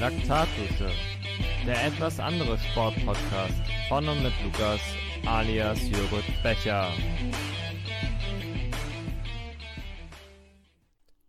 [0.00, 0.90] Laktatdusche,
[1.66, 3.54] der etwas andere Sportpodcast
[3.88, 4.80] von und mit Lukas
[5.24, 6.92] alias Jürgen Becher.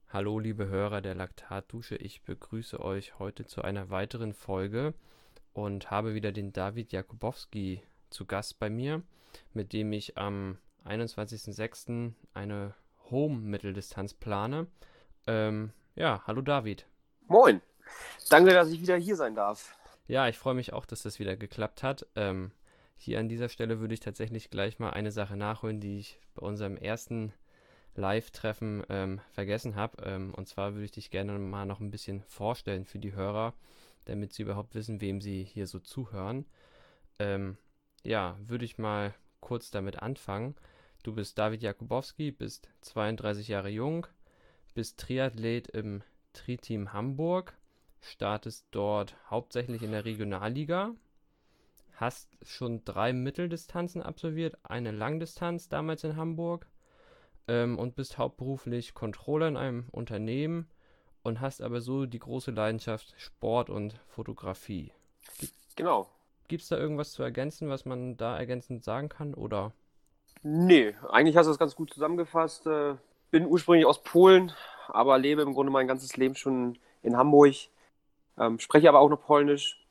[0.10, 4.94] Hallo liebe Hörer der Laktatdusche, ich begrüße euch heute zu einer weiteren Folge
[5.54, 9.02] und habe wieder den David Jakubowski zu Gast bei mir,
[9.54, 12.12] mit dem ich am 21.06.
[12.34, 12.74] eine
[13.10, 14.68] Home-Mitteldistanz plane.
[15.26, 16.86] Ähm, ja, hallo David.
[17.28, 17.62] Moin.
[18.30, 19.76] Danke, dass ich wieder hier sein darf.
[20.08, 22.06] Ja, ich freue mich auch, dass das wieder geklappt hat.
[22.16, 22.52] Ähm,
[22.96, 26.46] hier an dieser Stelle würde ich tatsächlich gleich mal eine Sache nachholen, die ich bei
[26.46, 27.34] unserem ersten
[27.96, 30.04] Live-Treffen ähm, vergessen habe.
[30.04, 33.54] Ähm, und zwar würde ich dich gerne mal noch ein bisschen vorstellen für die Hörer,
[34.06, 36.46] damit sie überhaupt wissen, wem sie hier so zuhören.
[37.20, 37.58] Ähm,
[38.04, 40.56] ja, würde ich mal kurz damit anfangen.
[41.04, 44.08] Du bist David Jakubowski, bist 32 Jahre jung,
[44.74, 46.04] bist Triathlet im
[46.34, 47.57] Tri-Team Hamburg,
[48.02, 50.94] startest dort hauptsächlich in der Regionalliga,
[51.96, 56.68] hast schon drei Mitteldistanzen absolviert, eine Langdistanz damals in Hamburg
[57.48, 60.70] ähm, und bist hauptberuflich Controller in einem Unternehmen
[61.24, 64.92] und hast aber so die große Leidenschaft Sport und Fotografie.
[65.76, 66.08] Genau.
[66.48, 69.74] Gibt es da irgendwas zu ergänzen, was man da ergänzend sagen kann oder?
[70.44, 72.68] Nee, eigentlich hast du das ganz gut zusammengefasst.
[72.68, 72.96] Äh,
[73.32, 74.54] bin ursprünglich aus Polen,
[74.88, 77.56] aber lebe im Grunde mein ganzes Leben schon in Hamburg.
[78.40, 79.84] Ähm, spreche aber auch noch Polnisch.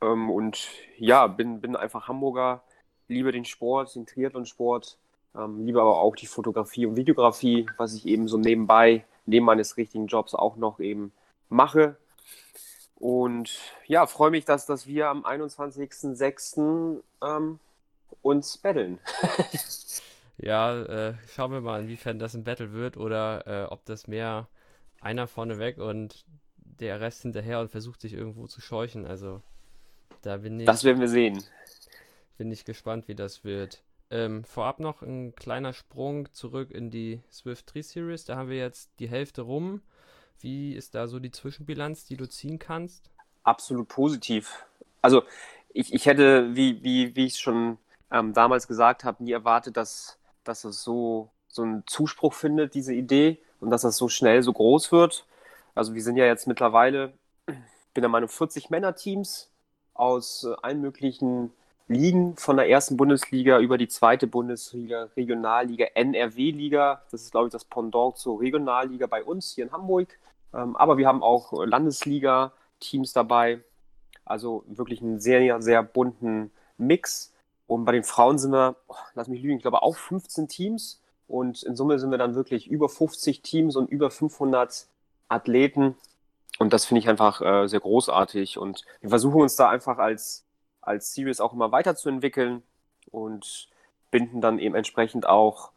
[0.00, 2.62] Ähm, und ja, bin, bin einfach Hamburger,
[3.08, 4.98] liebe den Sport, den Triathlon-Sport,
[5.36, 9.76] ähm, liebe aber auch die Fotografie und Videografie, was ich eben so nebenbei, neben meines
[9.76, 11.12] richtigen Jobs auch noch eben
[11.48, 11.96] mache.
[12.96, 17.02] Und ja, freue mich, dass, dass wir am 21.06.
[17.22, 17.60] Ähm,
[18.22, 18.98] uns battlen.
[20.38, 24.48] ja, äh, schauen wir mal, inwiefern das ein Battle wird oder äh, ob das mehr
[25.00, 26.24] einer vorne weg und
[26.80, 29.06] der Rest hinterher und versucht sich irgendwo zu scheuchen.
[29.06, 29.42] Also
[30.22, 30.66] da bin ich.
[30.66, 31.42] Das werden wir sehen.
[32.36, 33.82] Bin ich gespannt, wie das wird.
[34.10, 38.24] Ähm, vorab noch ein kleiner Sprung zurück in die Swift 3 Series.
[38.24, 39.82] Da haben wir jetzt die Hälfte rum.
[40.40, 43.10] Wie ist da so die Zwischenbilanz, die du ziehen kannst?
[43.42, 44.64] Absolut positiv.
[45.02, 45.22] Also
[45.70, 47.78] ich, ich hätte, wie, wie, wie ich schon
[48.10, 52.94] ähm, damals gesagt habe, nie erwartet, dass, dass es so, so einen Zuspruch findet, diese
[52.94, 55.26] Idee, und dass das so schnell so groß wird.
[55.78, 57.12] Also wir sind ja jetzt mittlerweile,
[57.46, 57.54] ich
[57.94, 59.48] bin der Meinung, 40 Männerteams
[59.94, 61.52] aus äh, allen möglichen
[61.86, 67.02] Ligen, von der ersten Bundesliga über die zweite Bundesliga, Regionalliga, NRW-Liga.
[67.12, 70.18] Das ist, glaube ich, das Pendant zur Regionalliga bei uns hier in Hamburg.
[70.52, 73.60] Ähm, aber wir haben auch Landesliga-Teams dabei.
[74.24, 77.32] Also wirklich einen sehr, sehr bunten Mix.
[77.68, 81.00] Und bei den Frauen sind wir, oh, lass mich lügen, ich glaube auch 15 Teams.
[81.28, 84.88] Und in Summe sind wir dann wirklich über 50 Teams und über 500
[85.28, 85.96] Athleten.
[86.58, 88.58] Und das finde ich einfach äh, sehr großartig.
[88.58, 90.44] Und wir versuchen uns da einfach als,
[90.80, 92.62] als Series auch immer weiterzuentwickeln
[93.10, 93.68] und
[94.10, 95.70] binden dann eben entsprechend auch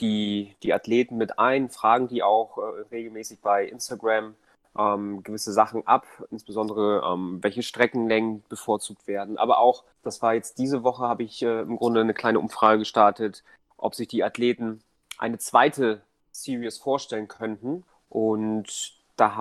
[0.00, 4.34] die, die Athleten mit ein, fragen die auch äh, regelmäßig bei Instagram
[4.76, 9.38] ähm, gewisse Sachen ab, insbesondere ähm, welche Streckenlängen bevorzugt werden.
[9.38, 12.80] Aber auch, das war jetzt diese Woche, habe ich äh, im Grunde eine kleine Umfrage
[12.80, 13.44] gestartet,
[13.76, 14.82] ob sich die Athleten
[15.18, 17.84] eine zweite Series vorstellen könnten.
[18.14, 19.34] Und da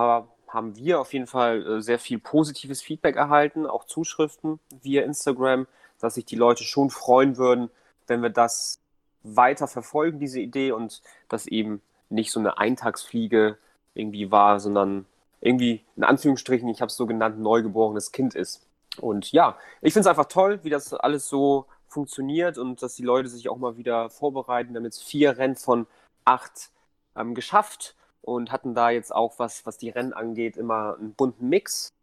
[0.48, 5.68] haben wir auf jeden Fall äh, sehr viel positives Feedback erhalten, auch Zuschriften via Instagram,
[6.00, 7.70] dass sich die Leute schon freuen würden,
[8.08, 8.80] wenn wir das
[9.22, 13.60] weiter verfolgen, diese Idee, und das eben nicht so eine Eintagsfliege
[13.94, 15.06] irgendwie war, sondern
[15.40, 18.66] irgendwie in Anführungsstrichen, ich habe es so genannt, neugeborenes Kind ist.
[19.00, 23.04] Und ja, ich finde es einfach toll, wie das alles so funktioniert und dass die
[23.04, 24.76] Leute sich auch mal wieder vorbereiten.
[24.76, 25.86] Haben jetzt vier Rennen von
[26.26, 26.72] acht
[27.16, 31.50] ähm, geschafft und hatten da jetzt auch, was, was die Rennen angeht, immer einen bunten
[31.50, 31.94] Mix.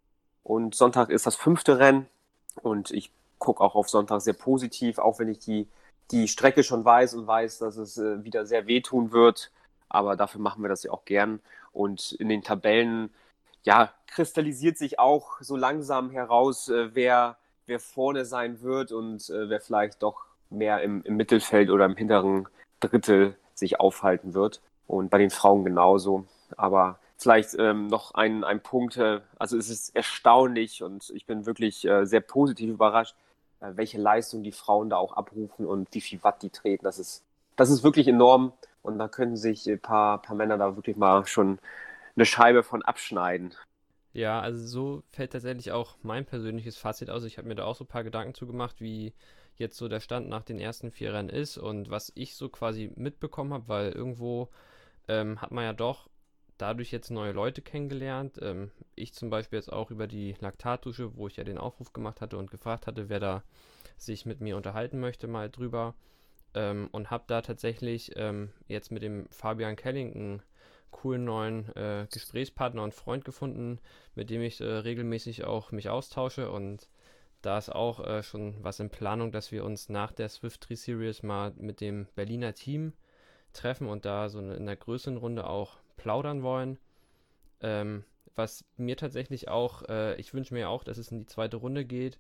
[0.42, 2.06] Und Sonntag ist das fünfte Rennen
[2.62, 5.66] und ich gucke auch auf Sonntag sehr positiv, auch wenn ich die,
[6.10, 9.50] die Strecke schon weiß und weiß, dass es äh, wieder sehr wehtun wird.
[9.88, 11.40] Aber dafür machen wir das ja auch gern.
[11.72, 13.10] Und in den Tabellen
[13.62, 19.48] ja, kristallisiert sich auch so langsam heraus, äh, wer, wer vorne sein wird und äh,
[19.48, 22.46] wer vielleicht doch mehr im, im Mittelfeld oder im hinteren
[22.80, 24.60] Drittel sich aufhalten wird.
[24.90, 26.24] Und bei den Frauen genauso.
[26.56, 31.46] Aber vielleicht ähm, noch ein, ein Punkt, äh, also es ist erstaunlich und ich bin
[31.46, 33.14] wirklich äh, sehr positiv überrascht,
[33.60, 36.84] äh, welche Leistung die Frauen da auch abrufen und wie viel Watt die treten.
[36.84, 37.22] Das ist,
[37.54, 38.52] das ist wirklich enorm
[38.82, 41.60] und da können sich ein paar, paar Männer da wirklich mal schon
[42.16, 43.54] eine Scheibe von abschneiden.
[44.12, 47.22] Ja, also so fällt tatsächlich auch mein persönliches Fazit aus.
[47.22, 49.12] Ich habe mir da auch so ein paar Gedanken zugemacht, wie
[49.54, 52.90] jetzt so der Stand nach den ersten vier Rennen ist und was ich so quasi
[52.96, 54.48] mitbekommen habe, weil irgendwo
[55.10, 56.08] ähm, hat man ja doch
[56.56, 58.38] dadurch jetzt neue Leute kennengelernt.
[58.40, 62.20] Ähm, ich zum Beispiel jetzt auch über die Laktatdusche, wo ich ja den Aufruf gemacht
[62.20, 63.42] hatte und gefragt hatte, wer da
[63.96, 65.94] sich mit mir unterhalten möchte, mal drüber.
[66.54, 70.42] Ähm, und habe da tatsächlich ähm, jetzt mit dem Fabian Kelling einen
[70.90, 73.78] coolen neuen äh, Gesprächspartner und Freund gefunden,
[74.14, 76.88] mit dem ich äh, regelmäßig auch mich austausche und
[77.42, 80.74] da ist auch äh, schon was in Planung, dass wir uns nach der Swift 3
[80.74, 82.92] Series mal mit dem Berliner Team
[83.52, 86.78] treffen und da so in einer größeren Runde auch plaudern wollen.
[87.60, 88.04] Ähm,
[88.34, 91.84] was mir tatsächlich auch, äh, ich wünsche mir auch, dass es in die zweite Runde
[91.84, 92.18] geht.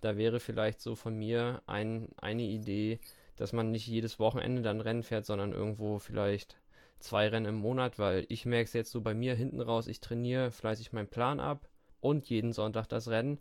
[0.00, 2.98] Da wäre vielleicht so von mir ein, eine Idee,
[3.36, 6.56] dass man nicht jedes Wochenende dann Rennen fährt, sondern irgendwo vielleicht
[6.98, 10.00] zwei Rennen im Monat, weil ich merke es jetzt so bei mir hinten raus, ich
[10.00, 11.68] trainiere fleißig meinen Plan ab
[12.00, 13.38] und jeden Sonntag das Rennen,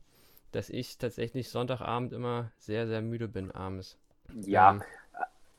[0.51, 3.97] dass ich tatsächlich Sonntagabend immer sehr, sehr müde bin abends.
[4.45, 4.79] Ja,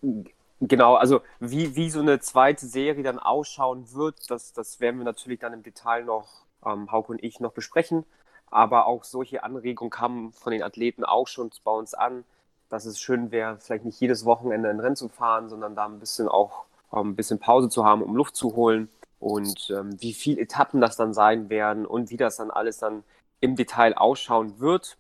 [0.03, 0.25] ähm,
[0.65, 5.05] Genau, also wie, wie so eine zweite Serie dann ausschauen wird, das, das werden wir
[5.05, 8.05] natürlich dann im Detail noch, ähm, Hauke und ich, noch besprechen.
[8.47, 12.23] Aber auch solche Anregungen kamen von den Athleten auch schon bei uns an,
[12.69, 15.99] dass es schön wäre, vielleicht nicht jedes Wochenende ein Rennen zu fahren, sondern da ein
[15.99, 18.89] bisschen auch ähm, ein bisschen Pause zu haben, um Luft zu holen.
[19.19, 23.03] Und ähm, wie viele Etappen das dann sein werden und wie das dann alles dann
[23.41, 24.97] im Detail ausschauen wird,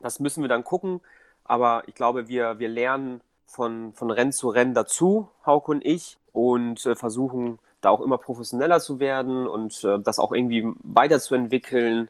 [0.00, 1.00] das müssen wir dann gucken.
[1.44, 6.18] Aber ich glaube, wir, wir lernen von, von Rennen zu Rennen dazu, Hauke und ich,
[6.32, 12.08] und äh, versuchen da auch immer professioneller zu werden und äh, das auch irgendwie weiterzuentwickeln,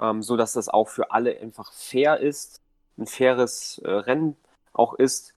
[0.00, 2.60] ähm, so das auch für alle einfach fair ist,
[2.98, 4.36] ein faires äh, Rennen
[4.72, 5.34] auch ist.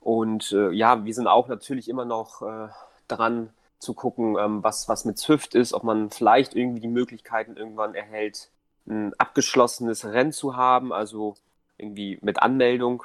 [0.00, 2.68] Und äh, ja, wir sind auch natürlich immer noch äh,
[3.08, 7.56] dran zu gucken, ähm, was, was mit Zwift ist, ob man vielleicht irgendwie die Möglichkeiten
[7.56, 8.50] irgendwann erhält,
[8.86, 11.34] ein abgeschlossenes Rennen zu haben, also
[11.78, 13.04] irgendwie mit Anmeldung,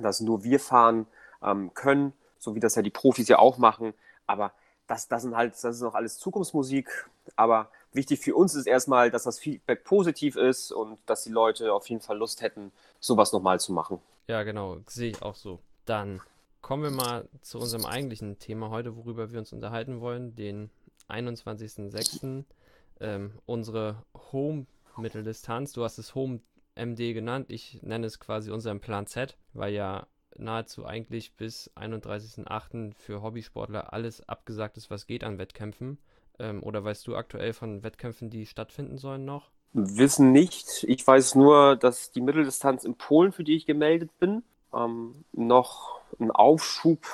[0.00, 1.06] dass nur wir fahren
[1.44, 3.94] ähm, können, so wie das ja die Profis ja auch machen.
[4.26, 4.52] Aber
[4.86, 7.08] das, das sind halt, das ist noch alles Zukunftsmusik.
[7.36, 11.72] Aber wichtig für uns ist erstmal, dass das Feedback positiv ist und dass die Leute
[11.72, 14.00] auf jeden Fall Lust hätten, sowas nochmal zu machen.
[14.26, 15.60] Ja, genau, sehe ich auch so.
[15.84, 16.20] Dann
[16.60, 20.70] kommen wir mal zu unserem eigentlichen Thema heute, worüber wir uns unterhalten wollen, den
[21.08, 22.44] 21.06.
[23.00, 25.72] Ähm, unsere Home-Mitteldistanz.
[25.72, 26.40] Du hast es Home
[26.76, 27.50] MD genannt.
[27.50, 30.06] Ich nenne es quasi unseren Plan Z, weil ja
[30.36, 32.94] nahezu eigentlich bis 31.08.
[32.94, 35.98] für Hobbysportler alles abgesagt ist, was geht an Wettkämpfen.
[36.38, 39.50] Ähm, oder weißt du aktuell von Wettkämpfen, die stattfinden sollen noch?
[39.72, 40.84] Wissen nicht.
[40.84, 44.42] Ich weiß nur, dass die Mitteldistanz in Polen, für die ich gemeldet bin,
[44.74, 47.06] ähm, noch einen Aufschub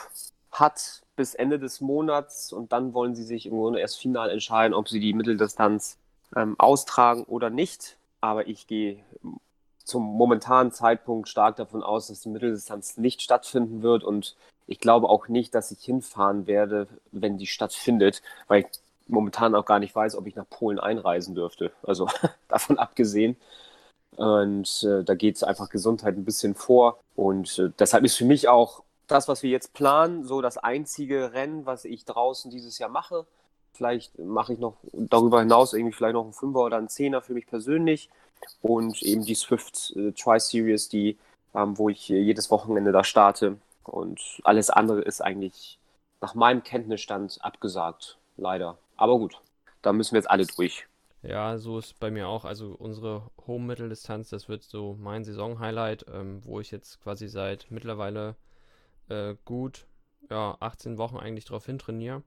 [0.51, 4.75] hat bis Ende des Monats und dann wollen sie sich im Grunde erst final entscheiden,
[4.75, 5.99] ob sie die Mitteldistanz
[6.35, 7.97] ähm, austragen oder nicht.
[8.21, 9.05] Aber ich gehe
[9.89, 14.37] zum momentanen Zeitpunkt stark davon aus, dass die Mitteldistanz nicht stattfinden wird und
[14.67, 18.67] ich glaube auch nicht, dass ich hinfahren werde, wenn die stattfindet, weil ich
[19.07, 21.73] momentan auch gar nicht weiß, ob ich nach Polen einreisen dürfte.
[21.83, 22.07] Also
[22.49, 23.37] davon abgesehen.
[24.17, 26.99] Und äh, da geht es einfach Gesundheit ein bisschen vor.
[27.17, 31.33] Und äh, deshalb ist für mich auch das, was wir jetzt planen, so das einzige
[31.33, 33.25] Rennen, was ich draußen dieses Jahr mache.
[33.73, 37.33] Vielleicht mache ich noch darüber hinaus irgendwie vielleicht noch einen Fünfer oder einen Zehner für
[37.33, 38.11] mich persönlich
[38.63, 41.17] und eben die Swift äh, Tri-Series, die,
[41.55, 43.59] ähm, wo ich jedes Wochenende da starte.
[43.85, 45.79] Und alles andere ist eigentlich
[46.21, 48.77] nach meinem Kenntnisstand abgesagt, leider.
[48.97, 49.41] Aber gut,
[49.83, 50.87] da müssen wir jetzt alle durch.
[51.23, 52.45] Ja, so ist bei mir auch.
[52.45, 58.37] Also unsere Home-Mitteldistanz, das wird so mein Saison-Highlight, ähm, wo ich jetzt quasi seit mittlerweile
[59.09, 59.87] äh, gut
[60.31, 62.23] ja, 18 Wochen eigentlich drauf hin trainiere.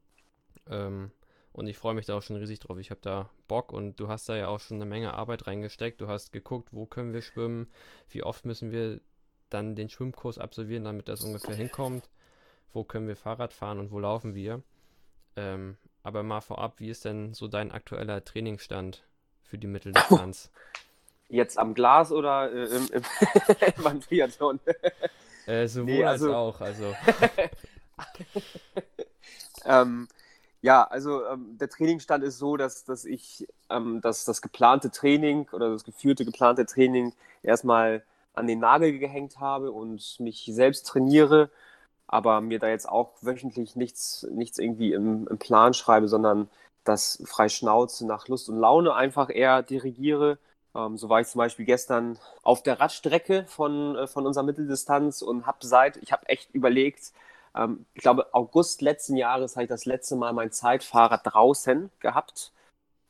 [0.70, 1.12] Ähm,
[1.54, 2.78] und ich freue mich da auch schon riesig drauf.
[2.78, 6.00] Ich habe da Bock und du hast da ja auch schon eine Menge Arbeit reingesteckt.
[6.00, 7.68] Du hast geguckt, wo können wir schwimmen,
[8.10, 9.02] wie oft müssen wir
[9.50, 12.10] dann den Schwimmkurs absolvieren, damit das ungefähr hinkommt.
[12.74, 14.64] Wo können wir Fahrrad fahren und wo laufen wir?
[15.36, 19.04] Ähm, aber mal vorab, wie ist denn so dein aktueller Trainingsstand
[19.44, 20.52] für die Mitteldistanz?
[21.28, 23.04] Jetzt am Glas oder äh, im, im,
[23.86, 24.60] im Triathlon?
[25.46, 26.96] Äh, sowohl nee, also, als auch, also.
[29.66, 30.08] ähm,
[30.62, 35.48] ja, also ähm, der Trainingsstand ist so, dass, dass ich ähm, dass das geplante Training
[35.52, 37.14] oder das geführte geplante Training
[37.44, 38.04] erstmal
[38.34, 41.50] an den Nagel gehängt habe und mich selbst trainiere,
[42.08, 46.50] aber mir da jetzt auch wöchentlich nichts, nichts irgendwie im, im Plan schreibe, sondern
[46.84, 50.38] das frei Schnauze nach Lust und Laune einfach eher dirigiere.
[50.76, 55.22] Ähm, so war ich zum Beispiel gestern auf der Radstrecke von, äh, von unserer Mitteldistanz
[55.22, 57.12] und habe seit, ich habe echt überlegt,
[57.56, 62.52] ähm, ich glaube, August letzten Jahres habe ich das letzte Mal mein Zeitfahrrad draußen gehabt.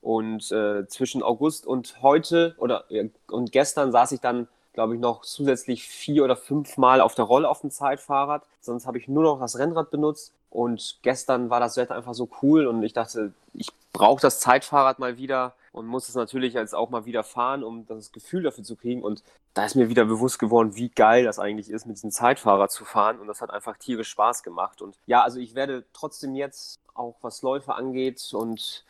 [0.01, 4.99] Und äh, zwischen August und heute oder äh, und gestern saß ich dann, glaube ich,
[4.99, 8.43] noch zusätzlich vier oder fünf Mal auf der Rolle auf dem Zeitfahrrad.
[8.61, 10.33] Sonst habe ich nur noch das Rennrad benutzt.
[10.49, 14.99] Und gestern war das Wetter einfach so cool und ich dachte, ich brauche das Zeitfahrrad
[14.99, 18.63] mal wieder und muss es natürlich jetzt auch mal wieder fahren, um das Gefühl dafür
[18.63, 19.01] zu kriegen.
[19.01, 19.23] Und
[19.53, 22.83] da ist mir wieder bewusst geworden, wie geil das eigentlich ist, mit diesem Zeitfahrrad zu
[22.83, 23.19] fahren.
[23.19, 24.81] Und das hat einfach tierisch Spaß gemacht.
[24.81, 28.83] Und ja, also ich werde trotzdem jetzt auch was Läufe angeht und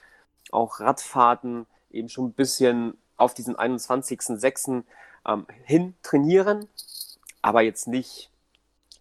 [0.51, 4.83] auch Radfahrten eben schon ein bisschen auf diesen 21.06.
[5.27, 6.67] Ähm, hin trainieren,
[7.43, 8.31] aber jetzt nicht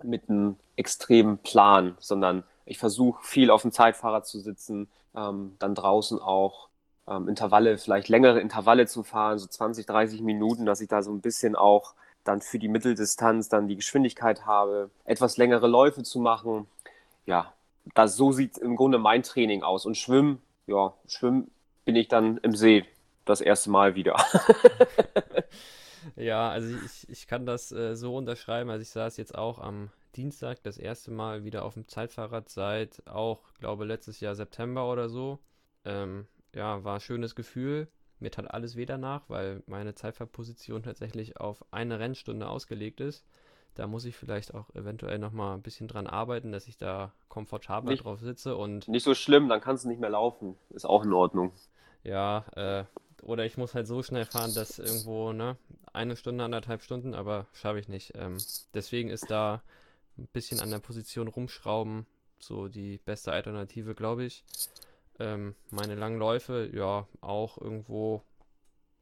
[0.02, 5.74] mit einem extremen Plan, sondern ich versuche viel auf dem Zeitfahrrad zu sitzen, ähm, dann
[5.74, 6.69] draußen auch
[7.08, 11.12] ähm, Intervalle, vielleicht längere Intervalle zu fahren, so 20, 30 Minuten, dass ich da so
[11.12, 16.20] ein bisschen auch dann für die Mitteldistanz dann die Geschwindigkeit habe, etwas längere Läufe zu
[16.20, 16.66] machen.
[17.26, 17.52] Ja,
[17.94, 19.86] das, so sieht im Grunde mein Training aus.
[19.86, 21.50] Und Schwimmen, ja, Schwimmen
[21.84, 22.84] bin ich dann im See
[23.24, 24.16] das erste Mal wieder.
[26.16, 28.70] ja, also ich, ich kann das äh, so unterschreiben.
[28.70, 33.06] Also ich saß jetzt auch am Dienstag das erste Mal wieder auf dem Zeitfahrrad seit
[33.06, 35.38] auch, glaube letztes Jahr September oder so.
[35.84, 37.88] Ähm, ja, war ein schönes Gefühl.
[38.18, 43.24] Mir tat alles weh danach, weil meine Zeitfahrposition tatsächlich auf eine Rennstunde ausgelegt ist.
[43.74, 47.92] Da muss ich vielleicht auch eventuell nochmal ein bisschen dran arbeiten, dass ich da komfortabler
[47.92, 48.88] nicht, drauf sitze und.
[48.88, 50.56] Nicht so schlimm, dann kannst du nicht mehr laufen.
[50.70, 51.52] Ist auch in Ordnung.
[52.02, 52.84] Ja, äh,
[53.22, 55.56] oder ich muss halt so schnell fahren, dass irgendwo, ne,
[55.92, 58.12] eine Stunde, anderthalb Stunden, aber schaffe ich nicht.
[58.16, 58.38] Ähm,
[58.74, 59.62] deswegen ist da
[60.18, 62.06] ein bisschen an der Position rumschrauben
[62.42, 64.44] so die beste Alternative, glaube ich.
[65.20, 68.22] Ähm, meine langen Läufe, ja, auch irgendwo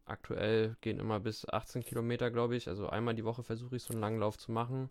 [0.05, 2.69] aktuell gehen immer bis 18 Kilometer, glaube ich.
[2.69, 4.91] Also einmal die Woche versuche ich so einen langen Lauf zu machen,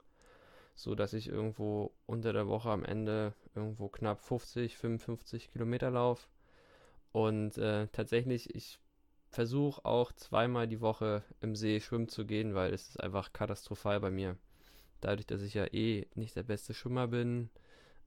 [0.73, 6.27] so dass ich irgendwo unter der Woche am Ende irgendwo knapp 50, 55 Kilometer laufe.
[7.11, 8.79] Und äh, tatsächlich, ich
[9.29, 13.99] versuche auch zweimal die Woche im See schwimmen zu gehen, weil es ist einfach katastrophal
[13.99, 14.37] bei mir.
[15.01, 17.49] Dadurch, dass ich ja eh nicht der beste Schwimmer bin,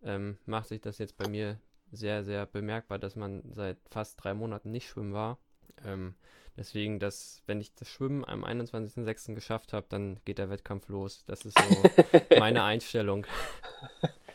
[0.02, 1.60] ähm, macht sich das jetzt bei mir
[1.92, 5.38] sehr, sehr bemerkbar, dass man seit fast drei Monaten nicht schwimmen war.
[5.84, 6.14] Ähm,
[6.56, 9.34] deswegen, dass, wenn ich das Schwimmen am 21.06.
[9.34, 11.24] geschafft habe, dann geht der Wettkampf los.
[11.26, 11.82] Das ist so
[12.38, 13.26] meine Einstellung.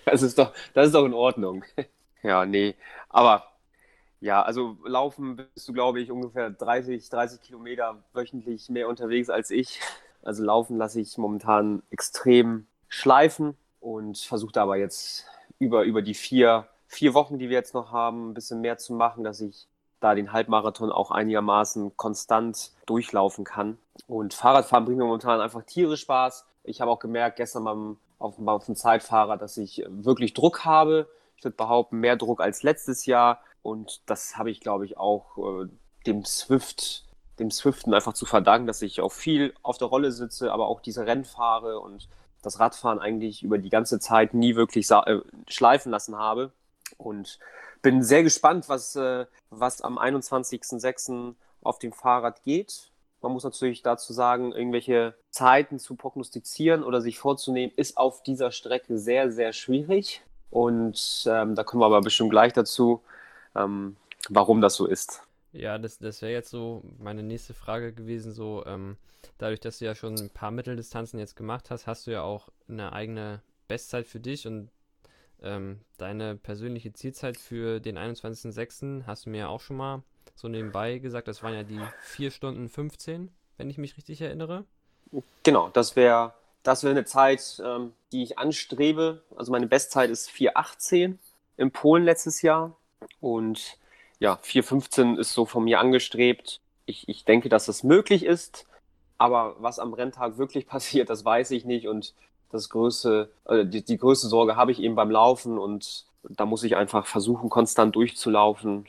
[0.06, 1.64] Das ist doch, das ist doch in Ordnung.
[2.24, 2.74] Ja, nee.
[3.10, 3.44] Aber
[4.20, 9.52] ja, also laufen bist du, glaube ich, ungefähr 30, 30 Kilometer wöchentlich mehr unterwegs als
[9.52, 9.80] ich.
[10.24, 15.28] Also laufen lasse ich momentan extrem schleifen und versuche da aber jetzt
[15.60, 18.94] über, über die vier vier Wochen, die wir jetzt noch haben, ein bisschen mehr zu
[18.94, 19.68] machen, dass ich
[20.00, 23.78] da den Halbmarathon auch einigermaßen konstant durchlaufen kann.
[24.08, 26.46] Und Fahrradfahren bringt mir momentan einfach tierisch Spaß.
[26.64, 31.08] Ich habe auch gemerkt, gestern beim, auf, auf dem Zeitfahrer, dass ich wirklich Druck habe.
[31.38, 33.42] Ich würde behaupten, mehr Druck als letztes Jahr.
[33.62, 35.68] Und das habe ich, glaube ich, auch äh,
[36.06, 37.06] dem Swift,
[37.40, 40.82] dem Swiften einfach zu verdanken, dass ich auch viel auf der Rolle sitze, aber auch
[40.82, 42.08] diese Rennen fahre und
[42.42, 46.52] das Radfahren eigentlich über die ganze Zeit nie wirklich äh, schleifen lassen habe.
[46.98, 47.40] Und
[47.82, 51.36] bin sehr gespannt, was, äh, was am 21.06.
[51.62, 52.92] auf dem Fahrrad geht.
[53.22, 58.52] Man muss natürlich dazu sagen, irgendwelche Zeiten zu prognostizieren oder sich vorzunehmen, ist auf dieser
[58.52, 60.22] Strecke sehr, sehr schwierig.
[60.52, 63.02] Und ähm, da kommen wir aber bestimmt gleich dazu,
[63.56, 63.98] ähm,
[64.30, 65.24] warum das so ist.
[65.54, 68.32] Ja, das, das wäre jetzt so meine nächste Frage gewesen.
[68.32, 68.98] So, ähm,
[69.38, 72.50] dadurch, dass du ja schon ein paar Mitteldistanzen jetzt gemacht hast, hast du ja auch
[72.68, 74.70] eine eigene Bestzeit für dich und
[75.42, 79.06] ähm, deine persönliche Zielzeit für den 21.06.
[79.06, 80.04] hast du mir ja auch schon mal
[80.36, 84.66] so nebenbei gesagt, das waren ja die 4 Stunden 15, wenn ich mich richtig erinnere.
[85.44, 86.34] Genau, das wäre
[86.66, 89.24] das wär eine Zeit, ähm, die ich anstrebe.
[89.36, 91.18] Also meine Bestzeit ist 4,18
[91.58, 92.76] in Polen letztes Jahr.
[93.22, 93.78] Und
[94.20, 96.60] ja, 4,15 ist so von mir angestrebt.
[96.86, 98.66] Ich, ich denke, dass das möglich ist.
[99.18, 101.88] Aber was am Renntag wirklich passiert, das weiß ich nicht.
[101.88, 102.14] Und
[102.52, 106.64] das größte, äh, die, die größte Sorge habe ich eben beim Laufen und da muss
[106.64, 108.86] ich einfach versuchen, konstant durchzulaufen.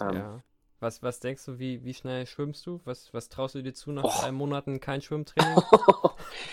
[0.00, 0.42] Ähm, ja.
[0.80, 2.80] Was, was denkst du, wie, wie schnell schwimmst du?
[2.84, 4.12] Was, was traust du dir zu nach oh.
[4.20, 5.62] drei Monaten kein Schwimmtraining?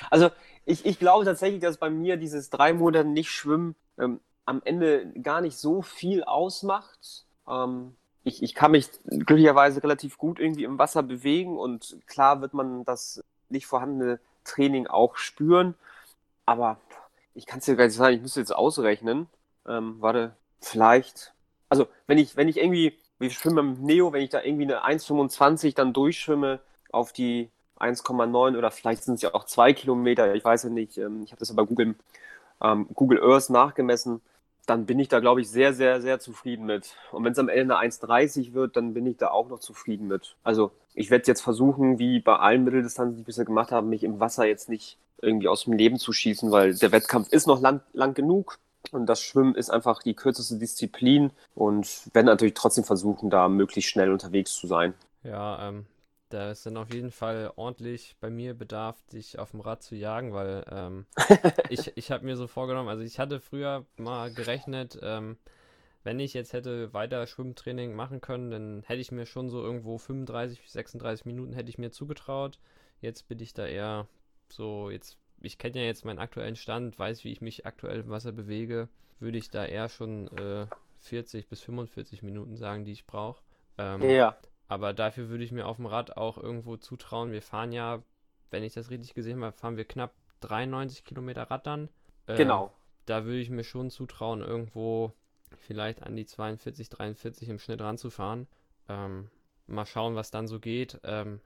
[0.09, 0.29] also
[0.65, 5.11] ich, ich glaube tatsächlich, dass bei mir dieses drei Monate nicht schwimmen ähm, am Ende
[5.21, 7.25] gar nicht so viel ausmacht.
[7.47, 12.53] Ähm, ich, ich kann mich glücklicherweise relativ gut irgendwie im Wasser bewegen und klar wird
[12.53, 15.75] man das nicht vorhandene Training auch spüren.
[16.51, 16.77] Aber
[17.33, 19.27] ich kann es dir gar nicht sagen, ich müsste jetzt ausrechnen.
[19.65, 21.33] Ähm, warte, vielleicht.
[21.69, 24.83] Also, wenn ich, wenn ich irgendwie, wir schwimmen mit Neo, wenn ich da irgendwie eine
[24.83, 26.59] 1,25 dann durchschwimme
[26.91, 30.97] auf die 1,9 oder vielleicht sind es ja auch zwei Kilometer, ich weiß ja nicht,
[30.97, 31.95] ähm, ich habe das ja bei Google,
[32.61, 34.21] ähm, Google Earth nachgemessen,
[34.65, 36.95] dann bin ich da, glaube ich, sehr, sehr, sehr zufrieden mit.
[37.11, 40.07] Und wenn es am Ende eine 1,30 wird, dann bin ich da auch noch zufrieden
[40.07, 40.35] mit.
[40.43, 44.03] Also ich werde jetzt versuchen, wie bei allen Mitteldistanzen, die ich bisher gemacht habe, mich
[44.03, 47.61] im Wasser jetzt nicht irgendwie aus dem Leben zu schießen, weil der Wettkampf ist noch
[47.61, 48.57] lang, lang genug.
[48.91, 53.91] Und das Schwimmen ist einfach die kürzeste Disziplin und werden natürlich trotzdem versuchen, da möglichst
[53.91, 54.93] schnell unterwegs zu sein.
[55.23, 55.85] Ja, ähm,
[56.29, 59.95] da ist dann auf jeden Fall ordentlich bei mir Bedarf, dich auf dem Rad zu
[59.95, 61.05] jagen, weil ähm,
[61.69, 65.37] ich, ich habe mir so vorgenommen, also ich hatte früher mal gerechnet, ähm,
[66.03, 69.97] wenn ich jetzt hätte weiter Schwimmtraining machen können, dann hätte ich mir schon so irgendwo
[69.97, 72.59] 35 bis 36 Minuten hätte ich mir zugetraut.
[73.01, 74.07] Jetzt bin ich da eher
[74.49, 78.09] so, jetzt, ich kenne ja jetzt meinen aktuellen Stand, weiß, wie ich mich aktuell im
[78.09, 78.89] Wasser bewege,
[79.19, 80.65] würde ich da eher schon äh,
[80.99, 83.41] 40 bis 45 Minuten sagen, die ich brauche.
[83.77, 87.31] Ähm, Ja, aber dafür würde ich mir auf dem Rad auch irgendwo zutrauen.
[87.31, 88.01] Wir fahren ja,
[88.51, 91.89] wenn ich das richtig gesehen habe, fahren wir knapp 93 Kilometer Rad dann.
[92.25, 92.71] Äh, genau.
[93.05, 95.13] Da würde ich mir schon zutrauen, irgendwo
[95.61, 98.47] vielleicht an die 42, 43 im Schnitt ranzufahren.
[98.89, 99.29] Ähm,
[99.67, 100.99] mal schauen, was dann so geht.
[101.03, 101.39] Ähm,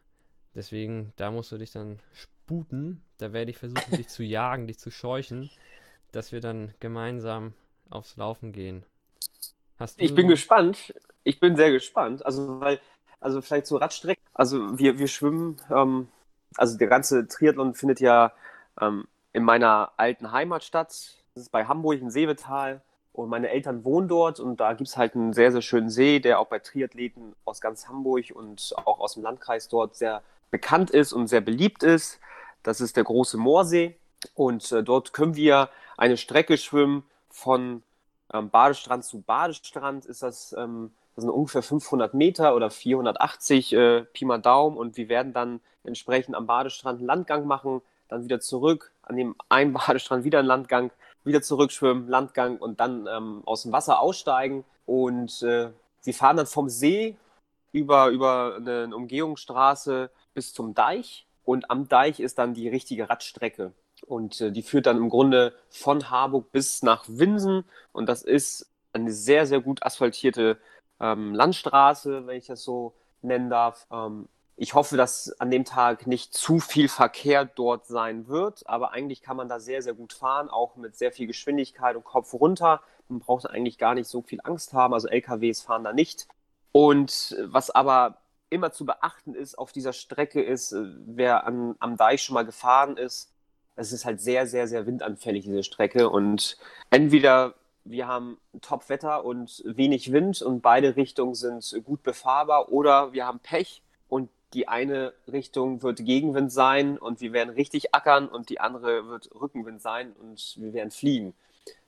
[0.56, 3.02] deswegen, da musst du dich dann sputen.
[3.18, 5.50] Da werde ich versuchen, dich zu jagen, dich zu scheuchen,
[6.12, 7.54] dass wir dann gemeinsam
[7.90, 8.84] aufs Laufen gehen.
[9.78, 10.94] Hast Ich bin so- gespannt.
[11.24, 12.26] Ich bin sehr gespannt.
[12.26, 12.80] Also, weil,
[13.20, 14.22] also vielleicht zur Radstrecke.
[14.34, 16.08] Also, wir, wir schwimmen, ähm,
[16.58, 18.32] also der ganze Triathlon findet ja
[18.80, 20.88] ähm, in meiner alten Heimat statt.
[21.34, 22.82] Das ist bei Hamburg im Seevetal.
[23.16, 26.20] Und meine Eltern wohnen dort und da gibt es halt einen sehr, sehr schönen See,
[26.20, 30.92] der auch bei Triathleten aus ganz Hamburg und auch aus dem Landkreis dort sehr bekannt
[30.92, 32.20] ist und sehr beliebt ist.
[32.62, 33.96] Das ist der große Moorsee.
[34.34, 37.84] Und äh, dort können wir eine Strecke schwimmen von
[38.34, 44.02] ähm, Badestrand zu Badestrand ist das, ähm, das sind ungefähr 500 Meter oder 480 äh,
[44.12, 48.42] Pi mal Daumen und wir werden dann entsprechend am Badestrand einen Landgang machen, dann wieder
[48.42, 50.92] zurück, an dem einen Badestrand wieder einen Landgang,
[51.26, 55.72] wieder zurückschwimmen, Landgang und dann ähm, aus dem Wasser aussteigen und äh,
[56.04, 57.18] wir fahren dann vom See
[57.72, 63.72] über, über eine Umgehungsstraße bis zum Deich und am Deich ist dann die richtige Radstrecke.
[64.08, 67.64] Und äh, die führt dann im Grunde von Harburg bis nach Winsen.
[67.92, 70.58] Und das ist eine sehr, sehr gut asphaltierte
[71.00, 73.88] ähm, Landstraße, wenn ich das so nennen darf.
[73.92, 78.92] Ähm, ich hoffe, dass an dem Tag nicht zu viel Verkehr dort sein wird, aber
[78.92, 82.34] eigentlich kann man da sehr, sehr gut fahren, auch mit sehr viel Geschwindigkeit und Kopf
[82.34, 82.82] runter.
[83.10, 86.28] Man braucht eigentlich gar nicht so viel Angst haben, also LKWs fahren da nicht.
[86.72, 88.18] Und äh, was aber
[88.50, 92.46] immer zu beachten ist auf dieser Strecke ist, äh, wer an, am Deich schon mal
[92.46, 93.32] gefahren ist,
[93.76, 96.10] es ist halt sehr, sehr, sehr windanfällig, diese Strecke.
[96.10, 96.58] Und
[96.90, 103.28] entweder wir haben Top-Wetter und wenig Wind und beide Richtungen sind gut befahrbar oder wir
[103.28, 108.50] haben Pech und die eine Richtung wird Gegenwind sein und wir werden richtig ackern und
[108.50, 111.34] die andere wird Rückenwind sein und wir werden fliegen.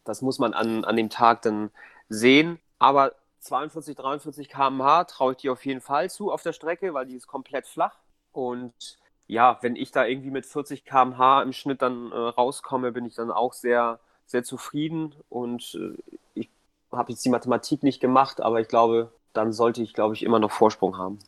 [0.03, 1.71] Das muss man an, an dem Tag dann
[2.09, 2.59] sehen.
[2.77, 7.05] Aber 42, 43 km/h traue ich dir auf jeden Fall zu auf der Strecke, weil
[7.05, 7.95] die ist komplett flach.
[8.33, 13.05] Und ja, wenn ich da irgendwie mit 40 km/h im Schnitt dann äh, rauskomme, bin
[13.05, 15.15] ich dann auch sehr, sehr zufrieden.
[15.29, 16.49] Und äh, ich
[16.91, 20.39] habe jetzt die Mathematik nicht gemacht, aber ich glaube, dann sollte ich, glaube ich, immer
[20.39, 21.19] noch Vorsprung haben.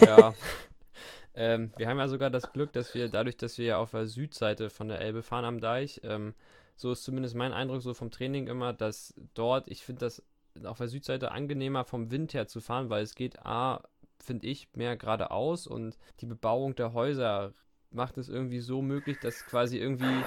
[0.00, 0.34] Ja.
[1.34, 4.06] ähm, wir haben ja sogar das Glück, dass wir dadurch, dass wir ja auf der
[4.06, 6.34] Südseite von der Elbe fahren am Deich, ähm,
[6.76, 10.22] so ist zumindest mein Eindruck so vom Training immer, dass dort, ich finde das
[10.64, 13.82] auf der Südseite angenehmer vom Wind her zu fahren, weil es geht A,
[14.18, 17.52] finde ich, mehr geradeaus und die Bebauung der Häuser
[17.90, 20.24] macht es irgendwie so möglich, dass quasi irgendwie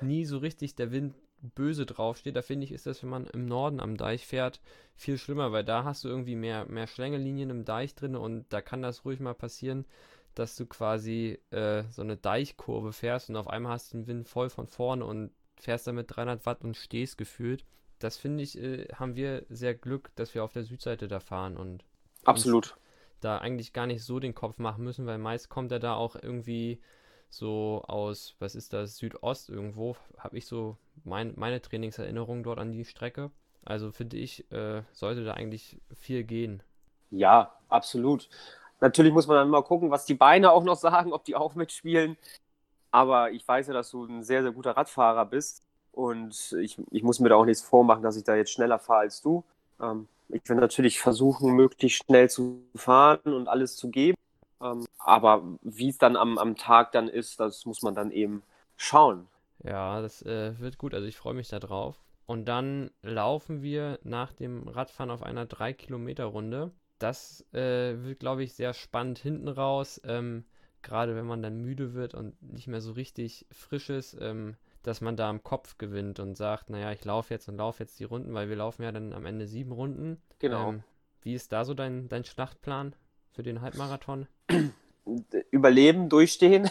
[0.00, 2.36] nie so richtig der Wind böse draufsteht.
[2.36, 4.60] Da finde ich, ist das, wenn man im Norden am Deich fährt,
[4.96, 8.60] viel schlimmer, weil da hast du irgendwie mehr, mehr Schlängelinien im Deich drin und da
[8.60, 9.86] kann das ruhig mal passieren,
[10.34, 14.28] dass du quasi äh, so eine Deichkurve fährst und auf einmal hast du den Wind
[14.28, 17.64] voll von vorne und fährst damit 300 Watt und stehst gefühlt.
[17.98, 21.56] Das finde ich, äh, haben wir sehr Glück, dass wir auf der Südseite da fahren
[21.56, 21.84] und
[22.24, 22.76] Absolut.
[23.20, 26.16] da eigentlich gar nicht so den Kopf machen müssen, weil meist kommt er da auch
[26.16, 26.80] irgendwie
[27.30, 32.72] so aus, was ist das, Südost irgendwo, habe ich so mein, meine Trainingserinnerung dort an
[32.72, 33.30] die Strecke.
[33.64, 36.62] Also finde ich, äh, sollte da eigentlich viel gehen.
[37.10, 38.28] Ja, absolut.
[38.80, 41.54] Natürlich muss man dann mal gucken, was die Beine auch noch sagen, ob die auch
[41.54, 42.16] mitspielen.
[42.90, 45.62] Aber ich weiß ja, dass du ein sehr, sehr guter Radfahrer bist.
[45.92, 49.00] Und ich, ich muss mir da auch nichts vormachen, dass ich da jetzt schneller fahre
[49.00, 49.44] als du.
[49.80, 54.16] Ähm, ich will natürlich versuchen, möglichst schnell zu fahren und alles zu geben.
[54.62, 58.42] Ähm, aber wie es dann am, am Tag dann ist, das muss man dann eben
[58.76, 59.28] schauen.
[59.62, 62.00] Ja, das äh, wird gut, also ich freue mich da drauf.
[62.26, 66.70] Und dann laufen wir nach dem Radfahren auf einer 3-Kilometer-Runde.
[66.98, 70.00] Das äh, wird, glaube ich, sehr spannend hinten raus.
[70.04, 70.44] Ähm,
[70.82, 75.00] gerade wenn man dann müde wird und nicht mehr so richtig frisch ist, ähm, dass
[75.00, 78.04] man da am Kopf gewinnt und sagt, naja, ich laufe jetzt und laufe jetzt die
[78.04, 80.22] Runden, weil wir laufen ja dann am Ende sieben Runden.
[80.38, 80.70] Genau.
[80.70, 80.84] Ähm,
[81.22, 82.94] wie ist da so dein, dein Schlachtplan
[83.32, 84.26] für den Halbmarathon?
[85.50, 86.70] Überleben, durchstehen.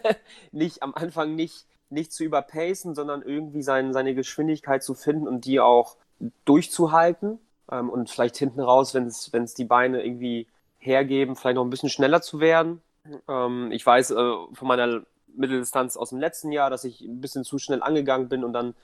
[0.52, 5.44] nicht am Anfang nicht nicht zu überpacen, sondern irgendwie sein, seine Geschwindigkeit zu finden und
[5.44, 5.96] die auch
[6.44, 7.38] durchzuhalten.
[7.70, 10.46] Ähm, und vielleicht hinten raus, wenn es die Beine irgendwie
[10.78, 12.80] hergeben, vielleicht noch ein bisschen schneller zu werden.
[13.28, 15.02] Ähm, ich weiß äh, von meiner
[15.34, 18.74] Mitteldistanz aus dem letzten Jahr, dass ich ein bisschen zu schnell angegangen bin und dann,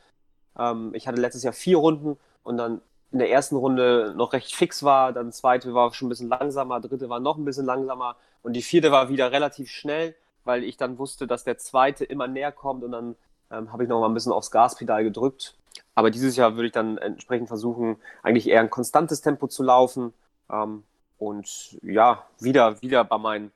[0.58, 2.80] ähm, ich hatte letztes Jahr vier Runden und dann
[3.12, 6.80] in der ersten Runde noch recht fix war, dann zweite war schon ein bisschen langsamer,
[6.80, 10.14] dritte war noch ein bisschen langsamer und die vierte war wieder relativ schnell,
[10.44, 13.16] weil ich dann wusste, dass der zweite immer näher kommt und dann
[13.50, 15.54] ähm, habe ich noch mal ein bisschen aufs Gaspedal gedrückt.
[15.94, 20.12] Aber dieses Jahr würde ich dann entsprechend versuchen, eigentlich eher ein konstantes Tempo zu laufen
[20.50, 20.82] ähm,
[21.18, 23.52] und ja, wieder, wieder bei meinen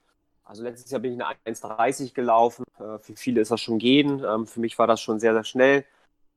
[0.50, 2.64] also letztes Jahr bin ich eine 1,30 gelaufen.
[2.80, 4.24] Äh, für viele ist das schon gehen.
[4.24, 5.84] Ähm, für mich war das schon sehr, sehr schnell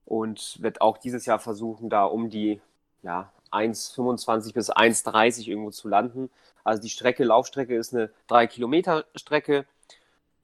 [0.06, 2.62] und werde auch dieses Jahr versuchen, da um die
[3.04, 6.30] ja, 1,25 bis 1,30 irgendwo zu landen.
[6.64, 9.66] Also die Strecke, Laufstrecke ist eine 3 Kilometer Strecke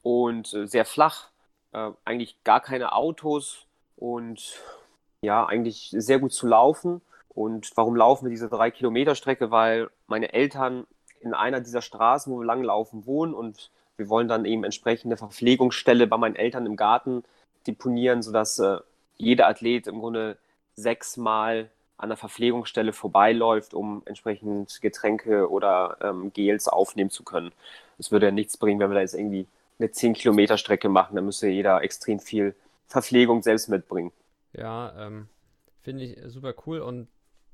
[0.04, 1.30] und äh, sehr flach.
[1.72, 4.60] Äh, eigentlich gar keine Autos und
[5.22, 7.02] ja, eigentlich sehr gut zu laufen.
[7.30, 9.50] Und warum laufen wir diese 3 Kilometer Strecke?
[9.52, 10.86] Weil meine Eltern
[11.22, 16.08] in einer dieser Straßen, wo wir langlaufen, wohnen und wir wollen dann eben entsprechende Verpflegungsstelle
[16.08, 17.24] bei meinen Eltern im Garten
[17.68, 18.78] deponieren, sodass äh,
[19.18, 20.38] jeder Athlet im Grunde
[20.76, 21.70] sechsmal
[22.00, 27.52] an der Verpflegungsstelle vorbeiläuft, um entsprechend Getränke oder ähm, Gels aufnehmen zu können.
[27.98, 29.46] Es würde ja nichts bringen, wenn wir da jetzt irgendwie
[29.80, 32.56] eine 10 Kilometer Strecke machen, dann müsste jeder extrem viel
[32.88, 34.12] Verpflegung selbst mitbringen.
[34.54, 35.28] Ja, ähm,
[35.82, 37.08] finde ich super cool und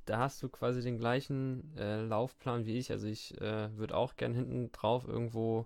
[0.05, 2.91] da hast du quasi den gleichen äh, Laufplan wie ich.
[2.91, 5.65] Also ich äh, würde auch gern hinten drauf irgendwo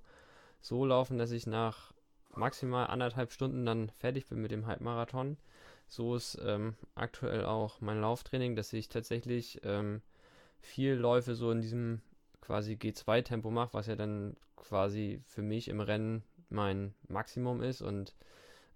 [0.62, 1.92] so laufen, dass ich nach
[2.34, 5.38] maximal anderthalb Stunden dann fertig bin mit dem Halbmarathon.
[5.90, 10.04] So ist ähm, aktuell auch mein Lauftraining, dass ich tatsächlich ähm,
[10.62, 12.02] viel Läufe so in diesem
[12.42, 17.82] quasi G2-Tempo mache, was ja dann quasi für mich im Rennen mein Maximum ist.
[17.82, 18.16] Und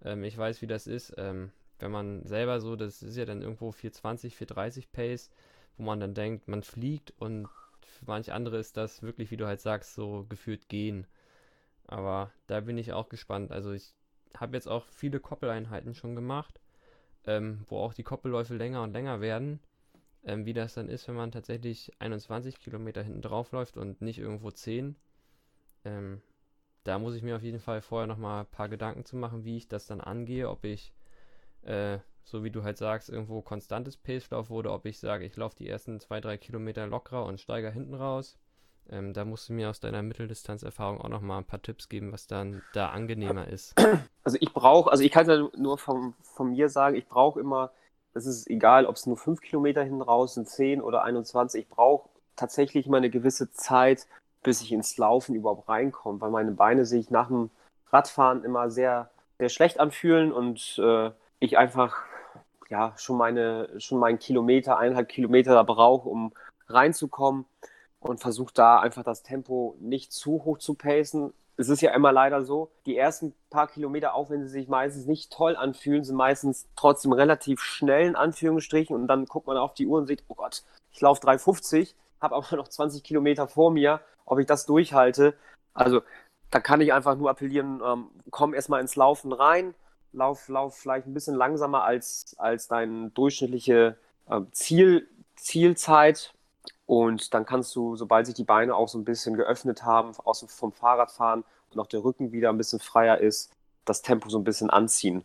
[0.02, 1.14] ähm, ich weiß, wie das ist.
[1.16, 5.30] Ähm, wenn man selber so, das ist ja dann irgendwo 420, 430 Pace,
[5.76, 7.48] wo man dann denkt, man fliegt und
[7.80, 11.06] für manche andere ist das wirklich, wie du halt sagst, so gefühlt gehen.
[11.86, 13.52] Aber da bin ich auch gespannt.
[13.52, 13.94] Also ich
[14.36, 16.60] habe jetzt auch viele Koppeleinheiten schon gemacht,
[17.26, 19.60] ähm, wo auch die Koppelläufe länger und länger werden.
[20.24, 24.18] Ähm, wie das dann ist, wenn man tatsächlich 21 Kilometer hinten drauf läuft und nicht
[24.18, 24.96] irgendwo 10.
[25.84, 26.22] Ähm,
[26.84, 29.56] da muss ich mir auf jeden Fall vorher nochmal ein paar Gedanken zu machen, wie
[29.56, 30.94] ich das dann angehe, ob ich
[31.62, 35.56] äh, so wie du halt sagst, irgendwo konstantes Pace-Lauf wurde, ob ich sage, ich laufe
[35.56, 38.38] die ersten zwei, drei Kilometer lockerer und steige hinten raus.
[38.90, 42.26] Ähm, da musst du mir aus deiner Mitteldistanzerfahrung auch nochmal ein paar Tipps geben, was
[42.26, 43.74] dann da angenehmer ist.
[44.26, 47.38] Also ich brauche, also ich kann es ja nur von, von mir sagen, ich brauche
[47.38, 47.72] immer,
[48.14, 51.68] es ist egal, ob es nur fünf Kilometer hinten raus sind, zehn oder 21, ich
[51.68, 54.06] brauche tatsächlich mal eine gewisse Zeit,
[54.42, 57.50] bis ich ins Laufen überhaupt reinkomme, weil meine Beine sich nach dem
[57.92, 62.02] Radfahren immer sehr, sehr schlecht anfühlen und äh, ich einfach
[62.70, 66.32] ja, schon meine, schon meinen Kilometer, eineinhalb Kilometer da brauche, um
[66.68, 67.44] reinzukommen
[68.04, 71.32] und versuche da einfach das Tempo nicht zu hoch zu pacen.
[71.56, 75.06] Es ist ja immer leider so, die ersten paar Kilometer, auch wenn sie sich meistens
[75.06, 79.74] nicht toll anfühlen, sind meistens trotzdem relativ schnell in Anführungsstrichen und dann guckt man auf
[79.74, 83.70] die Uhr und sieht, oh Gott, ich laufe 3,50, habe aber noch 20 Kilometer vor
[83.70, 85.34] mir, ob ich das durchhalte.
[85.72, 86.02] Also
[86.50, 89.74] da kann ich einfach nur appellieren, ähm, komm erstmal ins Laufen rein,
[90.12, 93.96] lauf, lauf vielleicht ein bisschen langsamer als, als deine durchschnittliche
[94.28, 96.34] äh, Ziel, Zielzeit.
[96.86, 100.44] Und dann kannst du, sobald sich die Beine auch so ein bisschen geöffnet haben, aus,
[100.48, 103.52] vom Fahrradfahren und auch der Rücken wieder ein bisschen freier ist,
[103.84, 105.24] das Tempo so ein bisschen anziehen.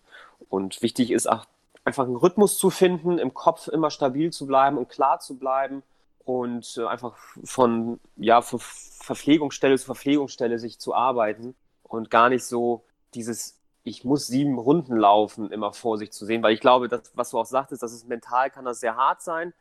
[0.50, 1.46] Und wichtig ist auch
[1.84, 5.84] einfach einen Rhythmus zu finden, im Kopf immer stabil zu bleiben und klar zu bleiben
[6.24, 12.46] und äh, einfach von ja, von Verpflegungsstelle zu Verpflegungsstelle sich zu arbeiten und gar nicht
[12.46, 16.90] so dieses ich muss sieben Runden laufen, immer vor sich zu sehen, weil ich glaube,
[16.90, 19.54] das, was du auch sagtest, dass es mental kann das sehr hart sein.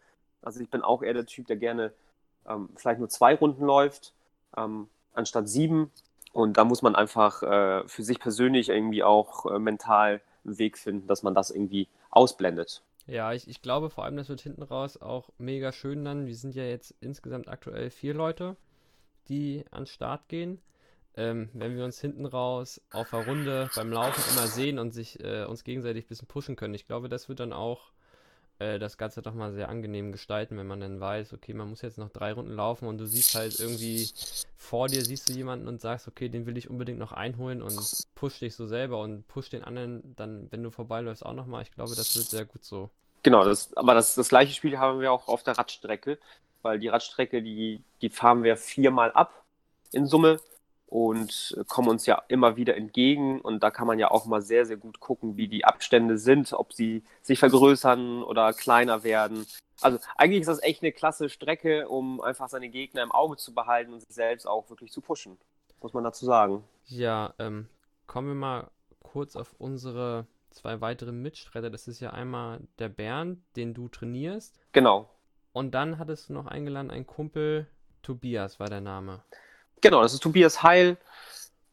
[0.43, 1.93] Also ich bin auch eher der Typ, der gerne
[2.47, 4.15] ähm, vielleicht nur zwei Runden läuft,
[4.57, 5.91] ähm, anstatt sieben.
[6.33, 10.79] Und da muss man einfach äh, für sich persönlich irgendwie auch äh, mental einen Weg
[10.79, 12.83] finden, dass man das irgendwie ausblendet.
[13.07, 16.27] Ja, ich, ich glaube vor allem, das wird hinten raus auch mega schön dann.
[16.27, 18.57] Wir sind ja jetzt insgesamt aktuell vier Leute,
[19.29, 20.61] die ans Start gehen
[21.19, 25.19] ähm, wenn wir uns hinten raus auf der Runde beim Laufen immer sehen und sich
[25.23, 26.75] äh, uns gegenseitig ein bisschen pushen können.
[26.75, 27.91] Ich glaube, das wird dann auch
[28.59, 31.83] äh, das Ganze doch mal sehr angenehm gestalten, wenn man dann weiß, okay, man muss
[31.83, 34.11] jetzt noch drei Runden laufen und du siehst halt irgendwie
[34.57, 38.07] vor dir siehst du jemanden und sagst, okay, den will ich unbedingt noch einholen und
[38.15, 41.63] push dich so selber und push den anderen dann, wenn du vorbeiläufst, auch nochmal.
[41.63, 42.91] Ich glaube, das wird sehr gut so.
[43.23, 46.19] Genau, das, aber das, das gleiche Spiel haben wir auch auf der Radstrecke,
[46.63, 49.45] weil die Radstrecke, die, die fahren wir viermal ab
[49.93, 50.41] in Summe
[50.89, 53.41] und kommen uns ja immer wieder entgegen.
[53.41, 56.53] Und da kann man ja auch mal sehr, sehr gut gucken, wie die Abstände sind,
[56.53, 59.47] ob sie sich vergrößern oder kleiner werden.
[59.81, 63.55] Also eigentlich ist das echt eine klasse Strecke, um einfach seine Gegner im Auge zu
[63.55, 65.37] behalten und sich selbst auch wirklich zu pushen,
[65.81, 66.65] muss man dazu sagen.
[66.87, 67.69] Ja, ähm,
[68.07, 68.71] kommen wir mal
[69.03, 71.71] kurz auf unsere zwei weitere Mitstreiter.
[71.71, 74.59] Das ist ja einmal der Bernd, den du trainierst.
[74.73, 75.11] Genau.
[75.53, 77.67] Und dann hattest du noch eingeladen, ein Kumpel,
[78.03, 79.23] Tobias war der Name.
[79.81, 80.97] Genau, das ist Tobias Heil.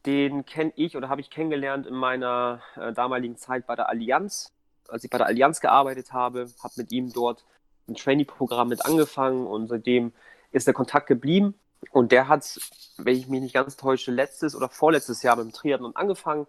[0.04, 4.52] Den kenne ich oder habe ich kennengelernt in meiner äh, damaligen Zeit bei der Allianz.
[4.88, 7.44] Als ich bei der Allianz gearbeitet habe, habe mit ihm dort
[7.88, 10.12] ein Trainee-Programm mit angefangen und seitdem
[10.52, 11.54] ist der Kontakt geblieben.
[11.90, 12.60] Und der hat,
[12.96, 16.46] wenn ich mich nicht ganz täusche, letztes oder vorletztes Jahr mit dem Triathlon angefangen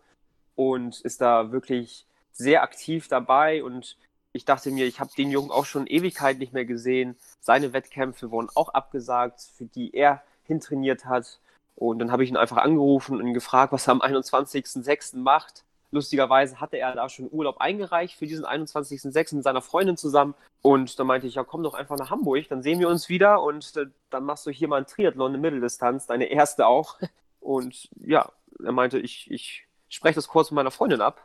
[0.55, 3.63] und ist da wirklich sehr aktiv dabei.
[3.63, 3.97] Und
[4.33, 7.17] ich dachte mir, ich habe den Jungen auch schon Ewigkeit nicht mehr gesehen.
[7.39, 11.39] Seine Wettkämpfe wurden auch abgesagt, für die er hintrainiert hat.
[11.77, 15.15] Und dann habe ich ihn einfach angerufen und ihn gefragt, was er am 21.06.
[15.17, 15.63] macht.
[15.91, 19.35] Lustigerweise hatte er da schon Urlaub eingereicht für diesen 21.06.
[19.35, 20.33] mit seiner Freundin zusammen.
[20.63, 23.43] Und dann meinte ich, ja, komm doch einfach nach Hamburg, dann sehen wir uns wieder
[23.43, 26.97] und äh, dann machst du hier mal ein Triathlon in Mitteldistanz, deine erste auch.
[27.39, 28.29] Und ja,
[28.61, 31.21] er meinte, ich, ich spreche das kurz mit meiner Freundin ab.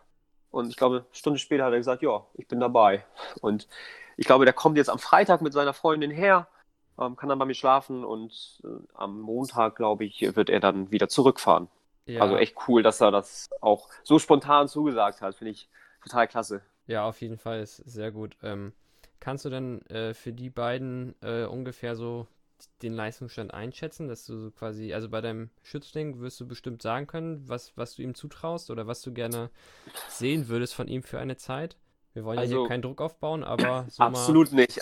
[0.53, 3.05] Und ich glaube, eine Stunde später hat er gesagt, ja, ich bin dabei.
[3.41, 3.67] Und
[4.17, 6.47] ich glaube, der kommt jetzt am Freitag mit seiner Freundin her
[6.99, 10.91] ähm, kann dann bei mir schlafen und äh, am Montag, glaube ich, wird er dann
[10.91, 11.69] wieder zurückfahren.
[12.07, 12.23] Ja.
[12.23, 15.35] Also echt cool, dass er das auch so spontan zugesagt hat.
[15.35, 15.69] Finde ich
[16.03, 16.63] total klasse.
[16.87, 18.37] Ja, auf jeden Fall ist sehr gut.
[18.43, 18.73] Ähm,
[19.21, 22.27] kannst du denn äh, für die beiden äh, ungefähr so
[22.83, 27.49] den Leistungsstand einschätzen, dass du quasi, also bei deinem Schützling wirst du bestimmt sagen können,
[27.49, 29.51] was, was du ihm zutraust oder was du gerne
[30.09, 31.77] sehen würdest von ihm für eine Zeit?
[32.15, 34.81] Wir wollen also, ja hier keinen Druck aufbauen, aber so absolut nicht.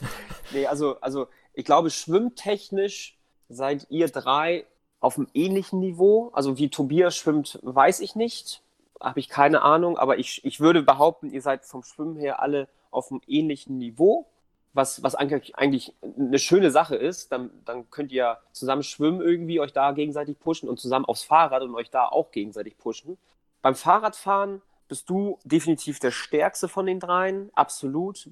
[0.52, 4.66] nee, also, also ich glaube, schwimmtechnisch seid ihr drei
[5.00, 6.30] auf einem ähnlichen Niveau.
[6.32, 8.62] Also wie Tobias schwimmt, weiß ich nicht.
[9.00, 12.68] Habe ich keine Ahnung, aber ich, ich würde behaupten, ihr seid vom Schwimmen her alle
[12.90, 14.26] auf einem ähnlichen Niveau.
[14.74, 15.54] Was, was eigentlich,
[16.00, 20.68] eine schöne Sache ist, dann, dann könnt ihr zusammen schwimmen irgendwie, euch da gegenseitig pushen
[20.68, 23.18] und zusammen aufs Fahrrad und euch da auch gegenseitig pushen.
[23.60, 28.30] Beim Fahrradfahren bist du definitiv der stärkste von den dreien, absolut.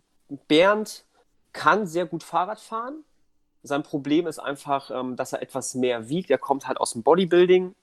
[0.49, 1.05] Bernd
[1.53, 3.05] kann sehr gut Fahrrad fahren,
[3.63, 6.31] sein Problem ist einfach, ähm, dass er etwas mehr wiegt.
[6.31, 7.75] Er kommt halt aus dem Bodybuilding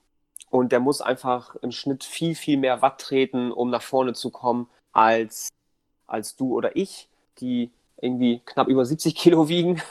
[0.49, 4.29] und der muss einfach im Schnitt viel, viel mehr Watt treten, um nach vorne zu
[4.31, 5.49] kommen, als,
[6.07, 7.09] als du oder ich,
[7.39, 9.81] die irgendwie knapp über 70 Kilo wiegen.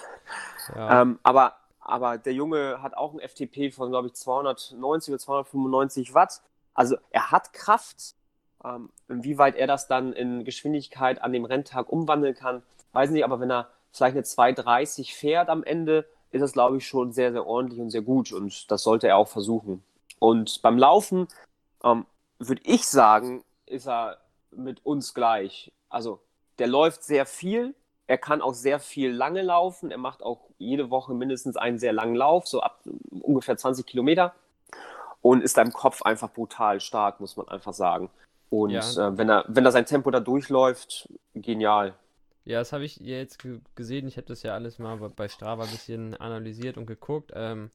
[0.75, 1.03] Ja.
[1.03, 6.15] ähm, aber, aber der Junge hat auch ein FTP von, glaube ich, 290 oder 295
[6.15, 6.43] Watt.
[6.75, 8.15] Also er hat Kraft.
[8.65, 13.39] Ähm, inwieweit er das dann in Geschwindigkeit an dem Renntag umwandeln kann, weiß nicht, aber
[13.39, 17.47] wenn er vielleicht eine 2,30 fährt am Ende, ist das, glaube ich, schon sehr, sehr
[17.47, 18.33] ordentlich und sehr gut.
[18.33, 19.83] Und das sollte er auch versuchen.
[20.19, 21.29] Und beim Laufen
[21.85, 22.07] ähm,
[22.39, 24.19] würde ich sagen, ist er
[24.51, 25.73] mit uns gleich.
[25.89, 26.21] Also
[26.59, 27.75] der läuft sehr viel.
[28.07, 29.91] Er kann auch sehr viel lange laufen.
[29.91, 32.81] Er macht auch jede Woche mindestens einen sehr langen Lauf, so ab
[33.11, 34.35] ungefähr 20 Kilometer.
[35.23, 38.11] Und ist im Kopf einfach brutal stark, muss man einfach sagen.
[38.49, 38.81] Und ja.
[38.81, 41.95] äh, wenn, er, wenn er sein Tempo da durchläuft, genial.
[42.47, 44.07] Ja, das habe ich jetzt gesehen.
[44.07, 47.33] Ich habe das ja alles mal bei Strava ein bisschen analysiert und geguckt.
[47.35, 47.73] Ähm,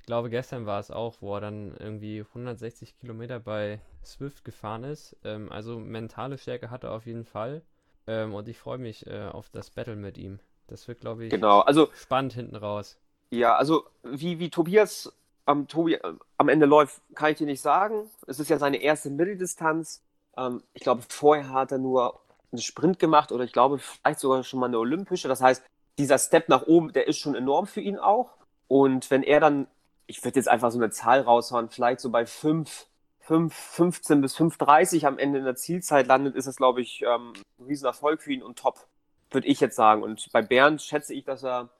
[0.00, 4.82] ich glaube, gestern war es auch, wo er dann irgendwie 160 Kilometer bei Swift gefahren
[4.82, 5.14] ist.
[5.24, 7.60] Ähm, also mentale Stärke hat er auf jeden Fall.
[8.06, 10.40] Ähm, und ich freue mich äh, auf das Battle mit ihm.
[10.68, 11.60] Das wird, glaube ich, genau.
[11.60, 12.98] also, spannend hinten raus.
[13.30, 15.12] Ja, also wie, wie Tobias
[15.44, 15.98] am, Tobi,
[16.38, 18.08] am Ende läuft, kann ich dir nicht sagen.
[18.26, 20.02] Es ist ja seine erste Mitteldistanz.
[20.38, 22.23] Ähm, ich glaube, vorher hat er nur
[22.54, 25.28] einen Sprint gemacht oder ich glaube vielleicht sogar schon mal eine olympische.
[25.28, 25.62] Das heißt,
[25.98, 28.30] dieser Step nach oben, der ist schon enorm für ihn auch.
[28.68, 29.66] Und wenn er dann,
[30.06, 32.86] ich würde jetzt einfach so eine Zahl raushauen, vielleicht so bei 5,
[33.20, 37.32] 5 15 bis 5,30 am Ende in der Zielzeit landet, ist das, glaube ich, ähm,
[37.58, 38.86] ein Riesenerfolg für ihn und top,
[39.30, 40.02] würde ich jetzt sagen.
[40.02, 41.70] Und bei Bernd schätze ich, dass er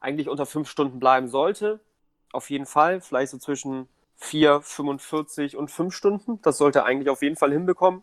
[0.00, 1.80] eigentlich unter 5 Stunden bleiben sollte.
[2.32, 3.00] Auf jeden Fall.
[3.00, 6.40] Vielleicht so zwischen 4, 45 und 5 Stunden.
[6.42, 8.02] Das sollte er eigentlich auf jeden Fall hinbekommen.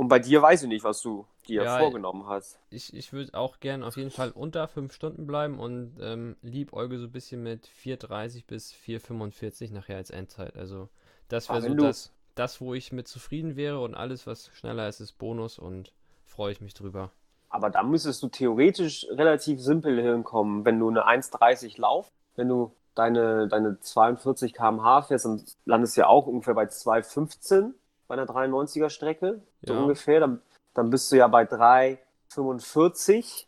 [0.00, 2.58] Und bei dir weiß ich nicht, was du dir ja, vorgenommen hast.
[2.70, 6.72] Ich, ich würde auch gern auf jeden Fall unter 5 Stunden bleiben und ähm, lieb
[6.72, 10.56] Euge so ein bisschen mit 4,30 bis 4,45 nachher als Endzeit.
[10.56, 10.88] Also
[11.28, 15.00] das wäre so das, das, wo ich mit zufrieden wäre und alles, was schneller ist,
[15.00, 15.92] ist Bonus und
[16.24, 17.10] freue ich mich drüber.
[17.50, 22.74] Aber da müsstest du theoretisch relativ simpel hinkommen, wenn du eine 1,30 laufst, wenn du
[22.94, 27.74] deine, deine 42 km/h fährst, dann landest du ja auch ungefähr bei 2,15
[28.10, 29.80] bei einer 93er Strecke, so ja.
[29.80, 30.18] ungefähr.
[30.18, 30.42] Dann,
[30.74, 33.46] dann bist du ja bei 3,45.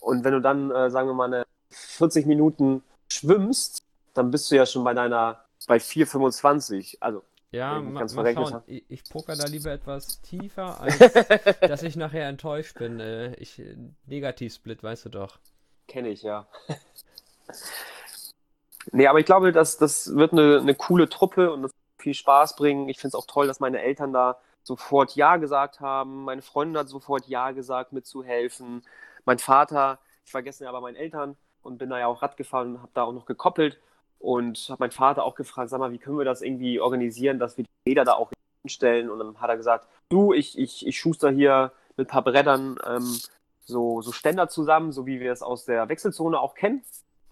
[0.00, 3.82] Und wenn du dann, äh, sagen wir mal, eine 40 Minuten schwimmst,
[4.12, 6.98] dann bist du ja schon bei deiner bei 4,25.
[7.00, 8.62] Also Ja, ma, mal schauen.
[8.66, 10.98] Ich, ich poker da lieber etwas tiefer, als
[11.60, 13.00] dass ich nachher enttäuscht bin.
[13.00, 15.38] Äh, ich, äh, Negativsplit, weißt du doch.
[15.88, 16.46] Kenne ich, ja.
[18.92, 21.72] Nee, aber ich glaube, das, das wird eine, eine coole Truppe und das
[22.06, 22.88] viel Spaß bringen.
[22.88, 26.22] Ich finde es auch toll, dass meine Eltern da sofort Ja gesagt haben.
[26.22, 28.82] Meine Freundin hat sofort Ja gesagt, mitzuhelfen.
[29.24, 32.36] Mein Vater, ich war gestern ja bei meinen Eltern und bin da ja auch Rad
[32.36, 33.80] gefahren und habe da auch noch gekoppelt
[34.20, 37.56] und habe meinen Vater auch gefragt, sag mal, wie können wir das irgendwie organisieren, dass
[37.56, 38.30] wir die Räder da auch
[38.62, 39.10] hinstellen?
[39.10, 42.78] Und dann hat er gesagt, du, ich, ich, ich schuster hier mit ein paar Brettern
[42.86, 43.18] ähm,
[43.64, 46.84] so, so Ständer zusammen, so wie wir es aus der Wechselzone auch kennen.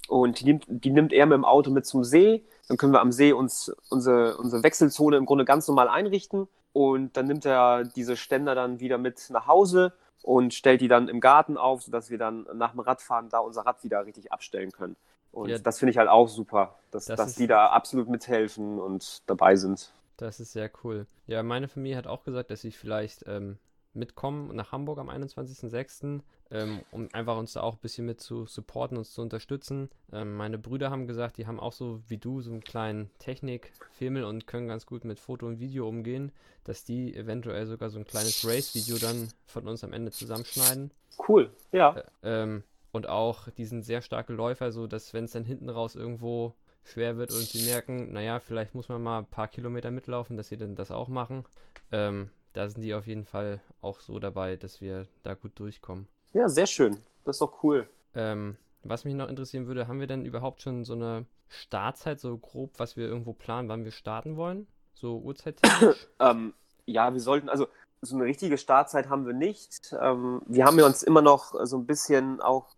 [0.09, 2.45] Und die nimmt, die nimmt er mit dem Auto mit zum See.
[2.69, 6.47] Dann können wir am See uns unsere, unsere Wechselzone im Grunde ganz normal einrichten.
[6.73, 11.09] Und dann nimmt er diese Ständer dann wieder mit nach Hause und stellt die dann
[11.09, 14.73] im Garten auf, sodass wir dann nach dem Radfahren da unser Rad wieder richtig abstellen
[14.73, 14.97] können.
[15.33, 15.59] Und Ja.
[15.59, 19.23] das finde ich halt auch super, dass, Das dass ist- die da absolut mithelfen und
[19.29, 19.90] dabei sind.
[20.17, 21.07] Das ist sehr cool.
[21.27, 23.59] Ja, meine Familie hat auch gesagt, dass sie vielleicht ähm,
[23.95, 26.21] mitkommen nach Hamburg am 21.06.,
[26.55, 29.90] ähm, um einfach uns da auch ein bisschen mit zu supporten, uns zu unterstützen.
[30.12, 34.23] Ähm, meine Brüder haben gesagt, die haben auch so wie du so einen kleinen Technik-Fimmel
[34.23, 36.31] und können ganz gut mit Foto und Video umgehen,
[36.62, 40.93] dass die eventuell sogar so ein kleines Race-Video dann von uns am Ende zusammenschneiden.
[41.29, 42.05] Cool, ja.
[42.23, 42.62] Ähm,
[42.93, 46.55] und auch, die sind sehr starke Läufer, so dass wenn es dann hinten raus irgendwo
[46.85, 50.51] schwer wird und sie merken, naja, vielleicht muss man mal ein paar Kilometer mitlaufen, dass
[50.51, 51.45] sie dann das auch machen.
[51.90, 56.07] Ähm, da sind die auf jeden Fall auch so dabei, dass wir da gut durchkommen.
[56.35, 56.99] Ja, sehr schön.
[57.25, 57.88] Das ist doch cool.
[58.14, 62.37] Ähm, was mich noch interessieren würde, haben wir denn überhaupt schon so eine Startzeit, so
[62.37, 64.66] grob, was wir irgendwo planen, wann wir starten wollen?
[64.94, 66.09] So uhrzeittechnisch?
[66.20, 66.53] Ähm,
[66.87, 67.68] ja, wir sollten, also
[68.03, 69.94] so eine richtige Startzeit haben wir nicht.
[69.99, 72.75] Ähm, wir haben ja uns immer noch so ein bisschen auch,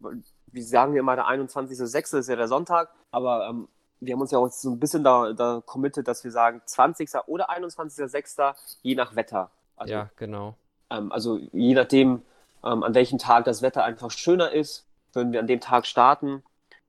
[0.47, 2.19] wir sagen ja immer, der 21.06.
[2.19, 3.69] ist ja der Sonntag, aber ähm,
[4.01, 7.11] wir haben uns ja auch so ein bisschen da, da committed, dass wir sagen 20.
[7.27, 8.55] oder 21.06.
[8.83, 9.51] je nach Wetter.
[9.77, 10.57] Also, ja, genau.
[10.91, 12.23] ähm, also je nachdem,
[12.67, 16.43] ähm, an welchem Tag das Wetter einfach schöner ist, würden wir an dem Tag starten.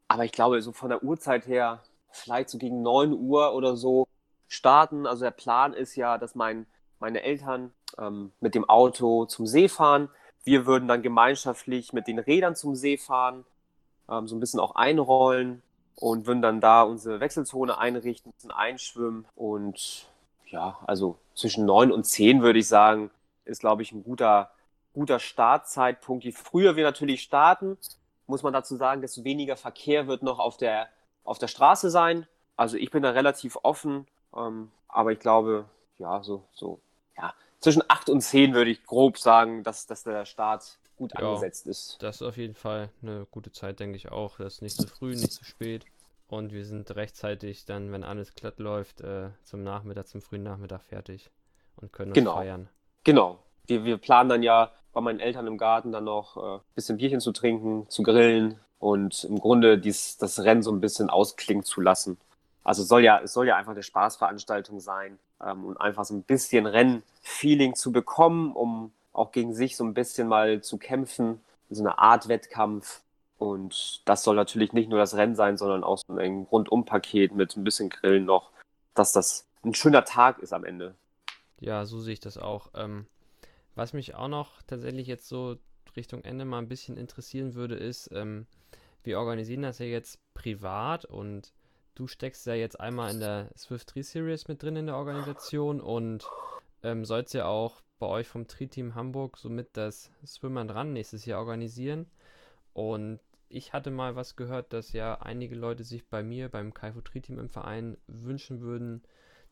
[0.08, 4.08] Aber ich glaube, so von der Uhrzeit her, vielleicht so gegen 9 Uhr oder so
[4.48, 5.06] starten.
[5.06, 6.66] Also der Plan ist ja, dass mein,
[7.00, 10.10] meine Eltern ähm, mit dem Auto zum See fahren.
[10.44, 13.46] Wir würden dann gemeinschaftlich mit den Rädern zum See fahren,
[14.10, 15.62] ähm, so ein bisschen auch einrollen
[15.96, 19.26] und würden dann da unsere Wechselzone einrichten, ein einschwimmen.
[19.36, 20.08] Und
[20.48, 23.12] ja, also zwischen 9 und 10 würde ich sagen,
[23.46, 24.52] ist, glaube ich, ein guter,
[24.98, 26.24] guter Startzeitpunkt.
[26.26, 27.78] Je früher wir natürlich starten,
[28.26, 30.90] muss man dazu sagen, desto weniger Verkehr wird noch auf der,
[31.24, 32.26] auf der Straße sein.
[32.56, 35.66] Also ich bin da relativ offen, ähm, aber ich glaube,
[36.00, 36.80] ja, so, so,
[37.16, 41.20] ja, zwischen 8 und 10 würde ich grob sagen, dass, dass der Start gut Ja.
[41.20, 41.98] angesetzt ist.
[42.02, 44.38] Das ist auf jeden Fall eine gute Zeit, denke ich auch.
[44.40, 45.86] Das ist nicht zu früh, nicht zu spät.
[46.28, 50.82] Und wir sind rechtzeitig dann, wenn alles glatt läuft, äh, zum Nachmittag, zum frühen Nachmittag
[50.84, 51.30] fertig
[51.76, 52.34] und können uns Genau.
[52.34, 52.68] feiern.
[53.04, 53.38] Genau.
[53.68, 56.98] Wir, wir planen dann ja bei meinen Eltern im Garten dann noch ein äh, bisschen
[56.98, 61.64] Bierchen zu trinken, zu grillen und im Grunde dies, das Rennen so ein bisschen ausklingen
[61.64, 62.18] zu lassen.
[62.64, 66.24] Also soll ja, es soll ja einfach eine Spaßveranstaltung sein ähm, und einfach so ein
[66.24, 71.84] bisschen Rennfeeling zu bekommen, um auch gegen sich so ein bisschen mal zu kämpfen, so
[71.84, 73.02] eine Art Wettkampf.
[73.38, 77.56] Und das soll natürlich nicht nur das Rennen sein, sondern auch so ein Rundumpaket mit
[77.56, 78.52] ein bisschen Grillen noch,
[78.96, 80.96] dass das ein schöner Tag ist am Ende.
[81.60, 82.70] Ja, so sehe ich das auch.
[82.76, 83.06] Ähm,
[83.78, 85.58] was mich auch noch tatsächlich jetzt so
[85.96, 88.48] Richtung Ende mal ein bisschen interessieren würde, ist, ähm,
[89.04, 91.54] wir organisieren das ja jetzt privat und
[91.96, 95.80] du steckst ja jetzt einmal in der Swift 3 Series mit drin in der Organisation
[95.80, 96.28] und
[96.84, 101.40] ähm, sollst ja auch bei euch vom Tri-Team Hamburg somit das Swimmern dran nächstes Jahr
[101.40, 102.08] organisieren.
[102.74, 107.02] Und ich hatte mal was gehört, dass ja einige Leute sich bei mir beim Kaifu
[107.02, 109.04] Tri-Team im Verein wünschen würden,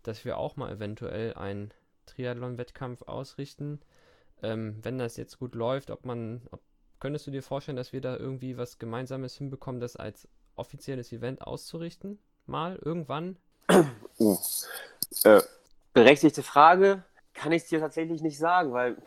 [0.03, 1.71] dass wir auch mal eventuell einen
[2.05, 3.79] Triathlon-Wettkampf ausrichten.
[4.43, 6.61] Ähm, wenn das jetzt gut läuft, ob man, ob,
[6.99, 11.41] könntest du dir vorstellen, dass wir da irgendwie was Gemeinsames hinbekommen, das als offizielles Event
[11.41, 12.19] auszurichten?
[12.45, 13.37] Mal irgendwann?
[14.19, 14.37] Uh.
[15.23, 15.41] Äh,
[15.93, 18.97] berechtigte Frage kann ich dir tatsächlich nicht sagen, weil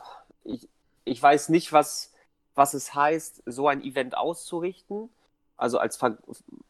[0.44, 0.68] ich,
[1.04, 2.12] ich weiß nicht, was,
[2.54, 5.08] was es heißt, so ein Event auszurichten.
[5.56, 6.18] Also als Ver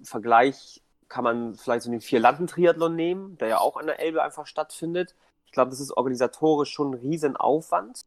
[0.03, 4.47] Vergleich kann man vielleicht so den Vier-Landen-Triathlon nehmen, der ja auch an der Elbe einfach
[4.47, 5.15] stattfindet.
[5.47, 8.05] Ich glaube, das ist organisatorisch schon ein Riesenaufwand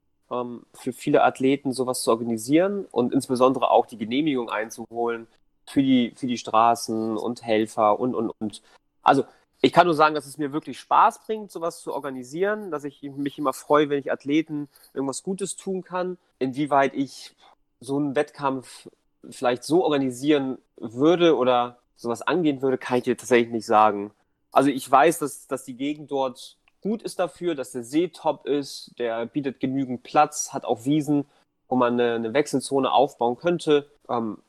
[0.74, 5.28] für viele Athleten, sowas zu organisieren und insbesondere auch die Genehmigung einzuholen
[5.68, 8.62] für die, für die Straßen und Helfer und, und, und.
[9.04, 9.26] Also
[9.62, 13.04] ich kann nur sagen, dass es mir wirklich Spaß bringt, sowas zu organisieren, dass ich
[13.04, 16.18] mich immer freue, wenn ich Athleten irgendwas Gutes tun kann.
[16.40, 17.36] Inwieweit ich
[17.80, 18.90] so einen Wettkampf
[19.30, 24.12] vielleicht so organisieren würde oder sowas angehen würde, kann ich dir tatsächlich nicht sagen.
[24.52, 28.46] Also ich weiß, dass, dass die Gegend dort gut ist dafür, dass der See top
[28.46, 31.26] ist, der bietet genügend Platz, hat auch Wiesen,
[31.68, 33.90] wo man eine, eine Wechselzone aufbauen könnte.
[34.10, 34.40] Ähm,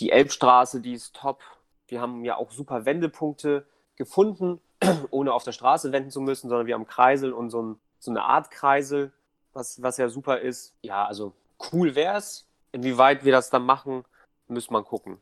[0.00, 1.40] die Elbstraße, die ist top.
[1.88, 4.60] Wir haben ja auch super Wendepunkte gefunden,
[5.10, 8.10] ohne auf der Straße wenden zu müssen, sondern wir haben Kreisel und so, ein, so
[8.10, 9.12] eine Art Kreisel,
[9.52, 10.74] was, was ja super ist.
[10.82, 11.32] Ja, also
[11.72, 12.46] cool wäre es.
[12.72, 14.04] Inwieweit wir das dann machen,
[14.48, 15.18] müssen wir gucken.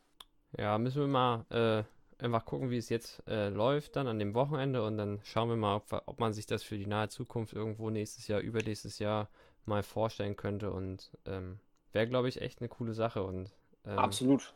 [0.57, 1.85] Ja, müssen wir mal äh,
[2.23, 5.57] einfach gucken, wie es jetzt äh, läuft dann an dem Wochenende und dann schauen wir
[5.57, 9.29] mal, ob, ob, man sich das für die nahe Zukunft irgendwo nächstes Jahr, übernächstes Jahr
[9.67, 11.59] mal vorstellen könnte und ähm,
[11.93, 13.53] wäre, glaube ich, echt eine coole Sache und
[13.85, 14.55] ähm, absolut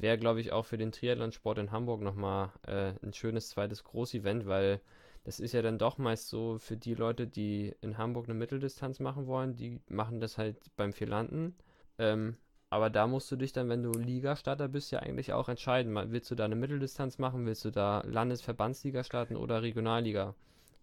[0.00, 4.46] wäre, glaube ich, auch für den Triathlon-Sport in Hamburg nochmal äh, ein schönes zweites Großevent,
[4.46, 4.80] weil
[5.24, 9.00] das ist ja dann doch meist so für die Leute, die in Hamburg eine Mitteldistanz
[9.00, 11.54] machen wollen, die machen das halt beim Vierlanden.
[11.98, 12.36] Ähm,
[12.70, 15.94] aber da musst du dich dann, wenn du Ligastarter bist, ja eigentlich auch entscheiden.
[16.12, 17.44] Willst du da eine Mitteldistanz machen?
[17.44, 20.34] Willst du da Landesverbandsliga starten oder Regionalliga?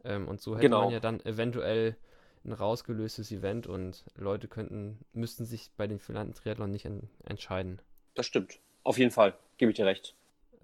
[0.03, 0.81] Ähm, und so hätte genau.
[0.81, 1.95] man ja dann eventuell
[2.43, 7.81] ein rausgelöstes Event und Leute könnten, müssten sich bei den Philanten Triathlon nicht en entscheiden.
[8.15, 8.59] Das stimmt.
[8.83, 9.33] Auf jeden Fall.
[9.57, 10.13] Gebe ich dir recht.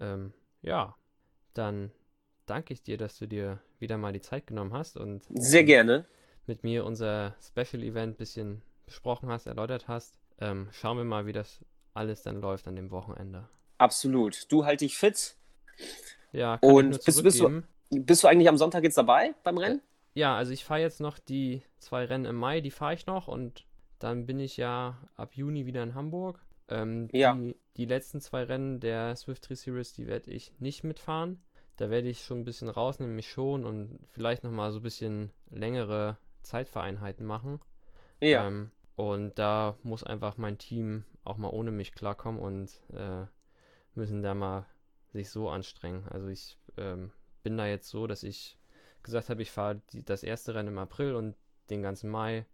[0.00, 0.94] Ähm, ja,
[1.54, 1.90] dann
[2.46, 6.04] danke ich dir, dass du dir wieder mal die Zeit genommen hast und sehr gerne
[6.46, 10.18] mit mir unser Special Event ein bisschen besprochen hast, erläutert hast.
[10.40, 13.48] Ähm, schauen wir mal, wie das alles dann läuft an dem Wochenende.
[13.78, 14.50] Absolut.
[14.50, 15.36] Du halt dich fit.
[16.32, 19.80] Ja, kann und bist, bist, du, bist du eigentlich am Sonntag jetzt dabei beim Rennen?
[20.14, 23.28] Ja, also ich fahre jetzt noch die zwei Rennen im Mai, die fahre ich noch
[23.28, 23.64] und
[23.98, 26.40] dann bin ich ja ab Juni wieder in Hamburg.
[26.68, 27.34] Ähm, ja.
[27.34, 31.42] Die, die, letzten zwei Rennen der Swift 3 Series, die werde ich nicht mitfahren.
[31.76, 35.32] Da werde ich schon ein bisschen rausnehmen, mich schon und vielleicht nochmal so ein bisschen
[35.50, 37.60] längere Zeitvereinheiten machen.
[38.20, 38.46] Ja.
[38.46, 43.26] Ähm, und da muss einfach mein Team auch mal ohne mich klarkommen und äh,
[43.94, 44.66] müssen da mal
[45.12, 46.06] sich so anstrengen.
[46.08, 48.58] Also ich ähm, bin da jetzt so, dass ich
[49.02, 51.36] gesagt habe, ich fahre das erste Rennen im April und
[51.70, 52.46] den ganzen Mai.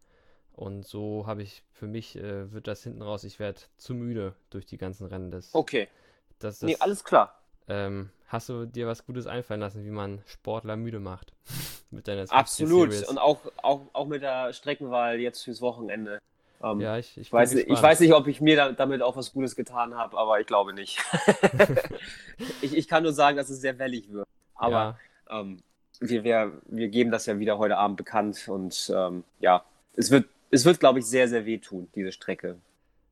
[0.52, 4.34] Und so habe ich für mich, äh, wird das hinten raus, ich werde zu müde
[4.50, 5.30] durch die ganzen Rennen.
[5.30, 5.88] Das, okay.
[6.38, 7.40] Das, das, nee, alles klar.
[7.68, 11.32] Ähm, hast du dir was Gutes einfallen lassen, wie man Sportler müde macht?
[11.90, 13.08] mit deiner Absolut.
[13.08, 16.20] Und auch, auch, auch mit der Streckenwahl jetzt fürs Wochenende.
[16.62, 19.32] Ähm, ja, ich, ich, weiß, ich weiß nicht, ob ich mir da, damit auch was
[19.32, 20.98] Gutes getan habe, aber ich glaube nicht.
[22.60, 24.28] ich, ich kann nur sagen, dass es sehr wellig wird.
[24.54, 25.40] Aber ja.
[25.40, 25.62] ähm,
[26.00, 29.64] wir, wir, wir geben das ja wieder heute Abend bekannt und ähm, ja,
[29.96, 32.58] es wird, es wird, glaube ich, sehr, sehr wehtun, diese Strecke.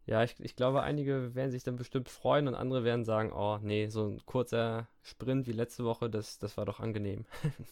[0.06, 3.58] Ja, ich, ich glaube, einige werden sich dann bestimmt freuen und andere werden sagen, oh
[3.62, 7.24] nee, so ein kurzer Sprint wie letzte Woche, das, das war doch angenehm.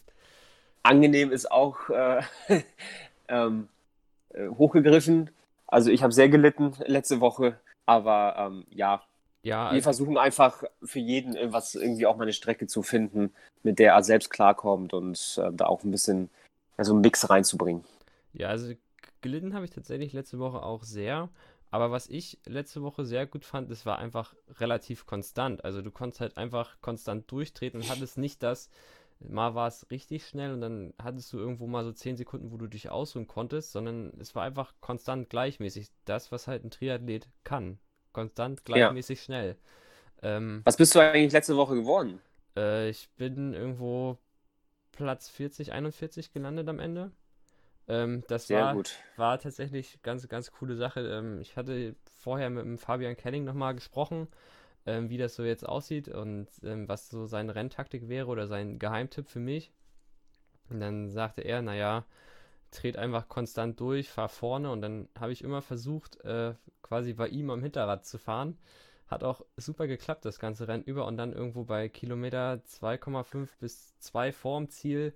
[0.87, 2.21] angenehm ist auch äh,
[3.27, 3.67] ähm,
[4.29, 5.29] äh, hochgegriffen.
[5.67, 9.03] Also ich habe sehr gelitten letzte Woche, aber ähm, ja,
[9.43, 13.33] ja also wir versuchen einfach für jeden irgendwas irgendwie auch mal eine Strecke zu finden,
[13.63, 16.29] mit der er selbst klarkommt und äh, da auch ein bisschen
[16.77, 17.83] ja, so einen Mix reinzubringen.
[18.33, 18.73] Ja, also
[19.21, 21.29] gelitten habe ich tatsächlich letzte Woche auch sehr.
[21.69, 25.65] Aber was ich letzte Woche sehr gut fand, es war einfach relativ konstant.
[25.65, 28.69] Also du konntest halt einfach konstant durchtreten und hattest nicht das,
[29.19, 32.57] mal war es richtig schnell und dann hattest du irgendwo mal so 10 Sekunden, wo
[32.57, 35.89] du dich ausruhen konntest, sondern es war einfach konstant gleichmäßig.
[36.05, 37.79] Das, was halt ein Triathlet kann.
[38.13, 39.23] Konstant gleichmäßig ja.
[39.25, 39.57] schnell.
[40.21, 42.19] Ähm, was bist du eigentlich letzte Woche geworden?
[42.55, 44.17] Äh, ich bin irgendwo
[44.91, 47.11] Platz 40, 41 gelandet am Ende.
[47.87, 48.95] Ähm, das Sehr war, gut.
[49.15, 51.01] war tatsächlich ganz, ganz coole Sache.
[51.01, 54.27] Ähm, ich hatte vorher mit dem Fabian Kelling nochmal gesprochen
[54.87, 58.79] ähm, wie das so jetzt aussieht und ähm, was so seine Renntaktik wäre oder sein
[58.79, 59.71] Geheimtipp für mich.
[60.69, 62.05] Und dann sagte er, naja,
[62.71, 67.27] dreht einfach konstant durch, fahr vorne und dann habe ich immer versucht, äh, quasi bei
[67.27, 68.57] ihm am Hinterrad zu fahren.
[69.07, 73.97] Hat auch super geklappt, das ganze Rennen über und dann irgendwo bei Kilometer 2,5 bis
[73.99, 75.13] 2 vorm Ziel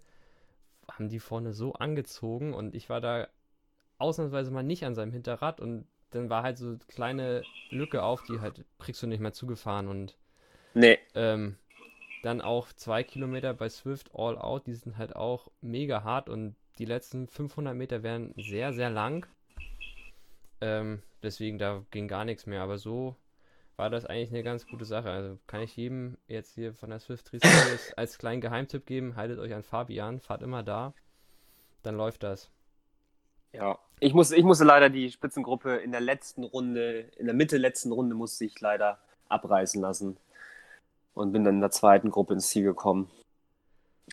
[0.89, 3.27] haben die vorne so angezogen und ich war da
[3.97, 8.23] ausnahmsweise mal nicht an seinem Hinterrad und dann war halt so eine kleine Lücke auf,
[8.23, 10.17] die halt kriegst du nicht mehr zugefahren und
[10.73, 10.97] nee.
[11.15, 11.57] Ähm,
[12.23, 16.55] dann auch zwei Kilometer bei Swift All Out, die sind halt auch mega hart und
[16.77, 19.25] die letzten 500 Meter wären sehr, sehr lang.
[20.61, 23.15] Ähm, deswegen, da ging gar nichts mehr, aber so
[23.75, 25.09] war das eigentlich eine ganz gute Sache.
[25.09, 29.39] Also kann ich jedem jetzt hier von der Swift Series als kleinen Geheimtipp geben, haltet
[29.39, 30.93] euch an Fabian, fahrt immer da,
[31.81, 32.51] dann läuft das.
[33.53, 37.57] Ja, ich, muss, ich musste leider die Spitzengruppe in der letzten Runde, in der Mitte
[37.57, 38.97] letzten Runde musste ich leider
[39.29, 40.17] abreißen lassen.
[41.13, 43.11] Und bin dann in der zweiten Gruppe ins Ziel gekommen.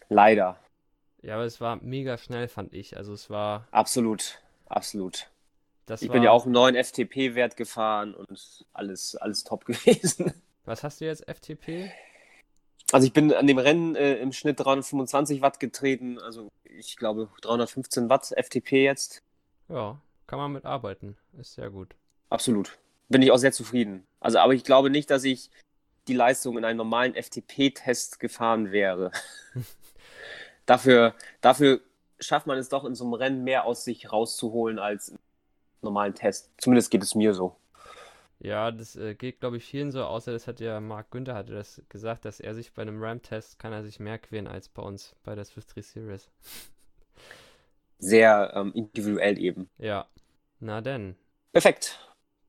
[0.09, 0.59] Leider.
[1.23, 2.97] Ja, aber es war mega schnell, fand ich.
[2.97, 3.67] Also es war.
[3.71, 5.31] Absolut, absolut.
[5.87, 6.15] Das ich war...
[6.15, 10.35] bin ja auch einen neuen FTP-Wert gefahren und alles, alles top gewesen.
[10.65, 11.91] Was hast du jetzt, FTP?
[12.93, 17.29] Also ich bin an dem Rennen äh, im Schnitt 325 Watt getreten, also ich glaube
[17.43, 19.23] 315 Watt FTP jetzt.
[19.69, 21.17] Ja, kann man mitarbeiten.
[21.39, 21.95] Ist sehr gut.
[22.31, 22.79] Absolut.
[23.09, 24.07] Bin ich auch sehr zufrieden.
[24.21, 25.51] Also, aber ich glaube nicht, dass ich
[26.09, 29.13] die Leistung in einem normalen FTP-Test gefahren wäre.
[30.67, 31.81] dafür, dafür
[32.19, 35.19] schafft man es doch in so einem Rennen mehr aus sich rauszuholen als im
[35.83, 36.51] normalen Test.
[36.59, 37.57] Zumindest geht es mir so.
[38.41, 41.55] Ja, das äh, geht, glaube ich, vielen so, außer das hat ja Marc Günther hatte
[41.55, 44.83] das gesagt, dass er sich bei einem RAM-Test kann er sich mehr quälen als bei
[44.83, 46.31] uns bei der Swift 3 Series.
[47.99, 49.69] Sehr ähm, individuell eben.
[49.79, 50.07] Ja.
[50.61, 51.17] Na denn.
[51.53, 51.99] Perfekt.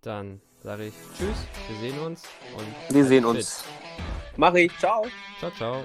[0.02, 1.38] Dann sage ich Tschüss,
[1.68, 2.24] wir sehen uns
[2.56, 3.30] und wir sehen fit.
[3.30, 3.64] uns.
[4.38, 4.72] Mach ich.
[4.78, 5.06] Ciao.
[5.40, 5.84] Ciao, ciao.